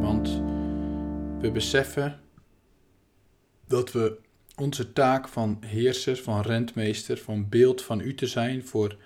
Want 0.00 0.28
we 1.40 1.50
beseffen 1.52 2.20
dat 3.66 3.92
we 3.92 4.18
onze 4.56 4.92
taak 4.92 5.28
van 5.28 5.58
heerser, 5.66 6.16
van 6.16 6.40
rentmeester, 6.40 7.18
van 7.18 7.48
beeld 7.48 7.82
van 7.82 8.00
u 8.00 8.14
te 8.14 8.26
zijn 8.26 8.66
voor 8.66 8.96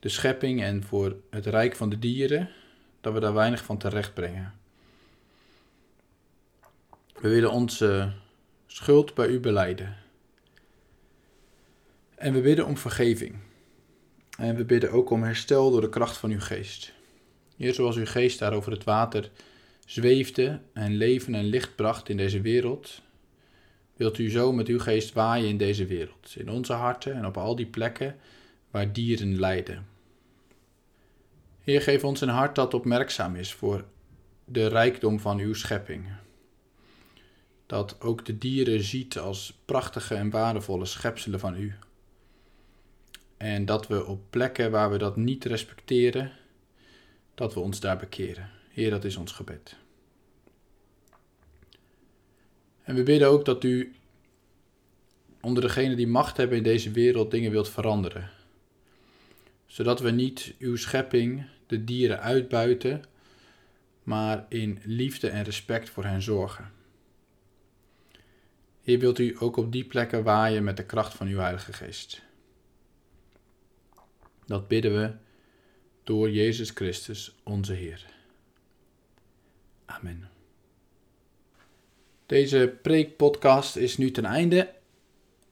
de 0.00 0.08
schepping 0.08 0.62
en 0.62 0.84
voor 0.84 1.16
het 1.30 1.46
rijk 1.46 1.76
van 1.76 1.88
de 1.88 1.98
dieren, 1.98 2.50
dat 3.00 3.12
we 3.12 3.20
daar 3.20 3.34
weinig 3.34 3.64
van 3.64 3.78
terecht 3.78 4.14
brengen. 4.14 4.54
We 7.20 7.28
willen 7.28 7.50
onze 7.50 8.12
schuld 8.66 9.14
bij 9.14 9.28
u 9.28 9.40
beleiden. 9.40 9.96
En 12.14 12.32
we 12.32 12.40
bidden 12.40 12.66
om 12.66 12.76
vergeving. 12.76 13.36
En 14.38 14.56
we 14.56 14.64
bidden 14.64 14.90
ook 14.90 15.10
om 15.10 15.22
herstel 15.22 15.70
door 15.70 15.80
de 15.80 15.88
kracht 15.88 16.16
van 16.16 16.30
uw 16.30 16.40
geest. 16.40 16.92
Heer, 17.56 17.74
zoals 17.74 17.96
uw 17.96 18.06
geest 18.06 18.38
daar 18.38 18.52
over 18.52 18.72
het 18.72 18.84
water 18.84 19.30
zweefde 19.90 20.60
en 20.72 20.96
leven 20.96 21.34
en 21.34 21.44
licht 21.44 21.74
bracht 21.74 22.08
in 22.08 22.16
deze 22.16 22.40
wereld, 22.40 23.02
wilt 23.96 24.18
u 24.18 24.30
zo 24.30 24.52
met 24.52 24.68
uw 24.68 24.78
geest 24.78 25.12
waaien 25.12 25.48
in 25.48 25.56
deze 25.56 25.86
wereld, 25.86 26.34
in 26.36 26.50
onze 26.50 26.72
harten 26.72 27.14
en 27.14 27.26
op 27.26 27.36
al 27.36 27.56
die 27.56 27.66
plekken 27.66 28.16
waar 28.70 28.92
dieren 28.92 29.38
lijden. 29.38 29.86
Heer, 31.60 31.82
geef 31.82 32.04
ons 32.04 32.20
een 32.20 32.28
hart 32.28 32.54
dat 32.54 32.74
opmerkzaam 32.74 33.36
is 33.36 33.52
voor 33.52 33.84
de 34.44 34.66
rijkdom 34.66 35.20
van 35.20 35.38
uw 35.38 35.54
schepping. 35.54 36.08
Dat 37.66 38.00
ook 38.00 38.24
de 38.24 38.38
dieren 38.38 38.82
ziet 38.82 39.18
als 39.18 39.60
prachtige 39.64 40.14
en 40.14 40.30
waardevolle 40.30 40.86
schepselen 40.86 41.40
van 41.40 41.56
u. 41.56 41.74
En 43.36 43.64
dat 43.64 43.86
we 43.86 44.06
op 44.06 44.20
plekken 44.30 44.70
waar 44.70 44.90
we 44.90 44.98
dat 44.98 45.16
niet 45.16 45.44
respecteren, 45.44 46.32
dat 47.34 47.54
we 47.54 47.60
ons 47.60 47.80
daar 47.80 47.98
bekeren. 47.98 48.59
Heer, 48.70 48.90
dat 48.90 49.04
is 49.04 49.16
ons 49.16 49.32
gebed. 49.32 49.76
En 52.82 52.94
we 52.94 53.02
bidden 53.02 53.28
ook 53.28 53.44
dat 53.44 53.64
u 53.64 53.94
onder 55.40 55.62
degenen 55.62 55.96
die 55.96 56.06
macht 56.06 56.36
hebben 56.36 56.56
in 56.56 56.62
deze 56.62 56.90
wereld 56.90 57.30
dingen 57.30 57.50
wilt 57.50 57.68
veranderen. 57.68 58.30
Zodat 59.66 60.00
we 60.00 60.10
niet 60.10 60.54
uw 60.58 60.76
schepping, 60.76 61.46
de 61.66 61.84
dieren, 61.84 62.20
uitbuiten, 62.20 63.04
maar 64.02 64.46
in 64.48 64.80
liefde 64.84 65.28
en 65.28 65.44
respect 65.44 65.90
voor 65.90 66.04
hen 66.04 66.22
zorgen. 66.22 66.72
Heer, 68.82 68.98
wilt 68.98 69.18
u 69.18 69.36
ook 69.38 69.56
op 69.56 69.72
die 69.72 69.84
plekken 69.84 70.22
waaien 70.22 70.64
met 70.64 70.76
de 70.76 70.84
kracht 70.84 71.14
van 71.14 71.26
uw 71.26 71.38
Heilige 71.38 71.72
Geest. 71.72 72.22
Dat 74.46 74.68
bidden 74.68 75.00
we 75.00 75.12
door 76.04 76.30
Jezus 76.30 76.70
Christus, 76.70 77.34
onze 77.42 77.72
Heer. 77.72 78.19
Amen. 79.90 80.28
Deze 82.26 82.78
preekpodcast 82.82 83.76
is 83.76 83.96
nu 83.96 84.10
ten 84.10 84.24
einde. 84.24 84.72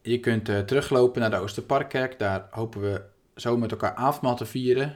Je 0.01 0.19
kunt 0.19 0.49
uh, 0.49 0.59
teruglopen 0.59 1.21
naar 1.21 1.29
de 1.29 1.37
Oosterparkkerk. 1.37 2.19
Daar 2.19 2.47
hopen 2.51 2.81
we 2.81 3.01
zo 3.35 3.57
met 3.57 3.71
elkaar 3.71 3.93
avondmaal 3.93 4.35
te 4.35 4.45
vieren. 4.45 4.95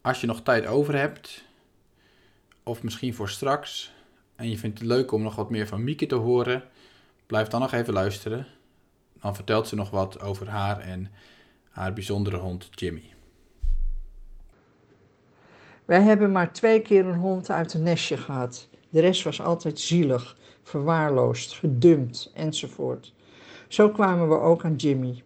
Als 0.00 0.20
je 0.20 0.26
nog 0.26 0.42
tijd 0.42 0.66
over 0.66 0.96
hebt, 0.96 1.44
of 2.62 2.82
misschien 2.82 3.14
voor 3.14 3.28
straks, 3.28 3.92
en 4.36 4.50
je 4.50 4.58
vindt 4.58 4.78
het 4.78 4.88
leuk 4.88 5.12
om 5.12 5.22
nog 5.22 5.34
wat 5.34 5.50
meer 5.50 5.66
van 5.66 5.84
Mieke 5.84 6.06
te 6.06 6.14
horen, 6.14 6.64
blijf 7.26 7.48
dan 7.48 7.60
nog 7.60 7.72
even 7.72 7.92
luisteren. 7.92 8.46
Dan 9.20 9.34
vertelt 9.34 9.68
ze 9.68 9.74
nog 9.74 9.90
wat 9.90 10.20
over 10.20 10.48
haar 10.48 10.80
en 10.80 11.12
haar 11.70 11.92
bijzondere 11.92 12.36
hond 12.36 12.68
Jimmy. 12.70 13.15
Wij 15.86 16.00
hebben 16.00 16.32
maar 16.32 16.52
twee 16.52 16.80
keer 16.80 17.06
een 17.06 17.18
hond 17.18 17.50
uit 17.50 17.74
een 17.74 17.82
nestje 17.82 18.16
gehad. 18.16 18.68
De 18.88 19.00
rest 19.00 19.22
was 19.22 19.42
altijd 19.42 19.80
zielig, 19.80 20.36
verwaarloosd, 20.62 21.54
gedumpt 21.54 22.30
enzovoort. 22.34 23.14
Zo 23.68 23.90
kwamen 23.90 24.28
we 24.28 24.38
ook 24.38 24.64
aan 24.64 24.76
Jimmy. 24.76 25.22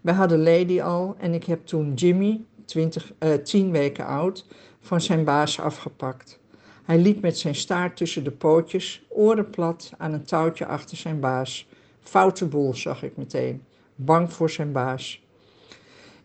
We 0.00 0.12
hadden 0.12 0.42
Lady 0.42 0.80
al 0.80 1.14
en 1.18 1.34
ik 1.34 1.44
heb 1.44 1.66
toen 1.66 1.94
Jimmy, 1.94 2.44
20, 2.64 3.12
uh, 3.18 3.34
10 3.34 3.70
weken 3.70 4.06
oud, 4.06 4.46
van 4.80 5.00
zijn 5.00 5.24
baas 5.24 5.60
afgepakt. 5.60 6.40
Hij 6.84 6.98
liep 6.98 7.20
met 7.20 7.38
zijn 7.38 7.54
staart 7.54 7.96
tussen 7.96 8.24
de 8.24 8.30
pootjes, 8.30 9.06
oren 9.08 9.50
plat, 9.50 9.92
aan 9.98 10.12
een 10.12 10.24
touwtje 10.24 10.66
achter 10.66 10.96
zijn 10.96 11.20
baas. 11.20 11.68
Foute 12.00 12.46
boel, 12.46 12.74
zag 12.74 13.02
ik 13.02 13.16
meteen. 13.16 13.62
Bang 13.94 14.32
voor 14.32 14.50
zijn 14.50 14.72
baas. 14.72 15.25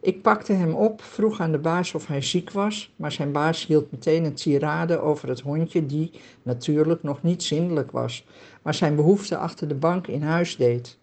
Ik 0.03 0.21
pakte 0.21 0.53
hem 0.53 0.73
op, 0.73 1.01
vroeg 1.01 1.39
aan 1.39 1.51
de 1.51 1.57
baas 1.57 1.93
of 1.93 2.07
hij 2.07 2.21
ziek 2.21 2.51
was, 2.51 2.93
maar 2.95 3.11
zijn 3.11 3.31
baas 3.31 3.65
hield 3.65 3.91
meteen 3.91 4.23
een 4.23 4.33
tirade 4.33 4.99
over 4.99 5.29
het 5.29 5.39
hondje 5.39 5.85
die 5.85 6.11
natuurlijk 6.43 7.03
nog 7.03 7.23
niet 7.23 7.43
zindelijk 7.43 7.91
was, 7.91 8.25
maar 8.61 8.73
zijn 8.73 8.95
behoefte 8.95 9.37
achter 9.37 9.67
de 9.67 9.75
bank 9.75 10.07
in 10.07 10.21
huis 10.21 10.57
deed. 10.57 10.97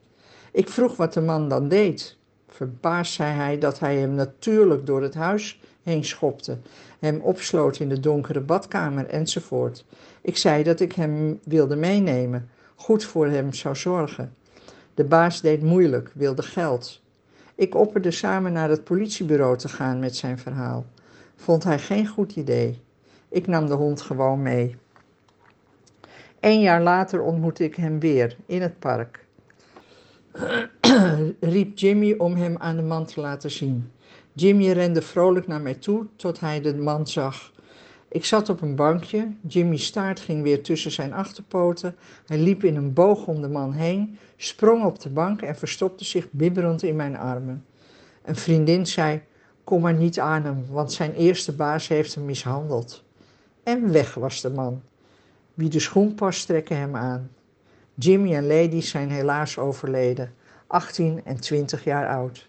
Ik 0.53 0.69
vroeg 0.69 0.97
wat 0.97 1.13
de 1.13 1.21
man 1.21 1.49
dan 1.49 1.69
deed. 1.69 2.17
Verbaasd 2.49 3.13
zei 3.13 3.33
hij 3.33 3.59
dat 3.59 3.79
hij 3.79 3.97
hem 3.97 4.15
natuurlijk 4.15 4.87
door 4.87 5.03
het 5.03 5.15
huis 5.15 5.61
heen 5.83 6.05
schopte, 6.05 6.59
hem 6.99 7.21
opsloot 7.21 7.79
in 7.79 7.89
de 7.89 8.01
donkere 8.01 8.41
badkamer 8.41 9.07
enzovoort. 9.07 9.85
Ik 10.21 10.37
zei 10.37 10.63
dat 10.63 10.81
ik 10.81 10.93
hem 10.93 11.41
wilde 11.45 11.77
meenemen, 11.77 12.49
goed 12.75 13.05
voor 13.05 13.27
hem 13.27 13.53
zou 13.53 13.77
zorgen. 13.77 14.35
De 14.95 15.05
baas 15.05 15.41
deed 15.41 15.63
moeilijk, 15.63 16.11
wilde 16.15 16.43
geld. 16.43 17.01
Ik 17.59 17.75
opperde 17.75 18.11
samen 18.11 18.53
naar 18.53 18.68
het 18.68 18.85
politiebureau 18.85 19.57
te 19.57 19.68
gaan 19.68 19.99
met 19.99 20.16
zijn 20.16 20.38
verhaal. 20.38 20.87
Vond 21.37 21.64
hij 21.64 21.79
geen 21.79 22.07
goed 22.07 22.37
idee. 22.37 22.81
Ik 23.29 23.47
nam 23.47 23.66
de 23.66 23.75
hond 23.75 24.01
gewoon 24.01 24.42
mee. 24.42 24.77
Een 26.40 26.61
jaar 26.61 26.83
later 26.83 27.21
ontmoette 27.21 27.64
ik 27.64 27.75
hem 27.75 28.01
weer 28.01 28.37
in 28.47 28.62
het 28.62 28.79
park. 28.79 29.25
riep 31.40 31.79
Jimmy 31.79 32.14
om 32.18 32.35
hem 32.35 32.57
aan 32.59 32.77
de 32.77 32.83
man 32.83 33.05
te 33.05 33.21
laten 33.21 33.51
zien. 33.51 33.90
Jimmy 34.33 34.71
rende 34.71 35.03
vrolijk 35.03 35.47
naar 35.47 35.61
mij 35.61 35.75
toe 35.75 36.07
tot 36.16 36.40
hij 36.40 36.61
de 36.61 36.77
man 36.77 37.07
zag. 37.07 37.53
Ik 38.11 38.25
zat 38.25 38.49
op 38.49 38.61
een 38.61 38.75
bankje. 38.75 39.33
Jimmy's 39.47 39.85
staart 39.85 40.21
ging 40.21 40.42
weer 40.42 40.62
tussen 40.62 40.90
zijn 40.90 41.12
achterpoten. 41.12 41.97
Hij 42.27 42.38
liep 42.38 42.64
in 42.64 42.77
een 42.77 42.92
boog 42.92 43.27
om 43.27 43.40
de 43.40 43.49
man 43.49 43.73
heen, 43.73 44.18
sprong 44.37 44.85
op 44.85 45.01
de 45.01 45.11
bank 45.11 45.42
en 45.42 45.57
verstopte 45.57 46.05
zich 46.05 46.31
bibberend 46.31 46.83
in 46.83 46.97
mijn 46.97 47.16
armen. 47.16 47.64
Een 48.23 48.37
vriendin 48.37 48.87
zei: 48.87 49.23
Kom 49.64 49.81
maar 49.81 49.94
niet 49.94 50.18
aan 50.18 50.44
hem, 50.44 50.64
want 50.71 50.92
zijn 50.92 51.14
eerste 51.14 51.53
baas 51.53 51.88
heeft 51.88 52.14
hem 52.14 52.25
mishandeld. 52.25 53.05
En 53.62 53.92
weg 53.92 54.14
was 54.14 54.40
de 54.40 54.51
man. 54.51 54.83
Wie 55.55 55.68
de 55.68 55.81
schoen 55.81 56.14
past, 56.14 56.47
trekken 56.47 56.77
hem 56.77 56.97
aan. 56.97 57.31
Jimmy 57.94 58.35
en 58.35 58.47
Lady 58.47 58.81
zijn 58.81 59.11
helaas 59.11 59.59
overleden, 59.59 60.35
18 60.66 61.21
en 61.25 61.40
20 61.40 61.85
jaar 61.85 62.09
oud. 62.09 62.48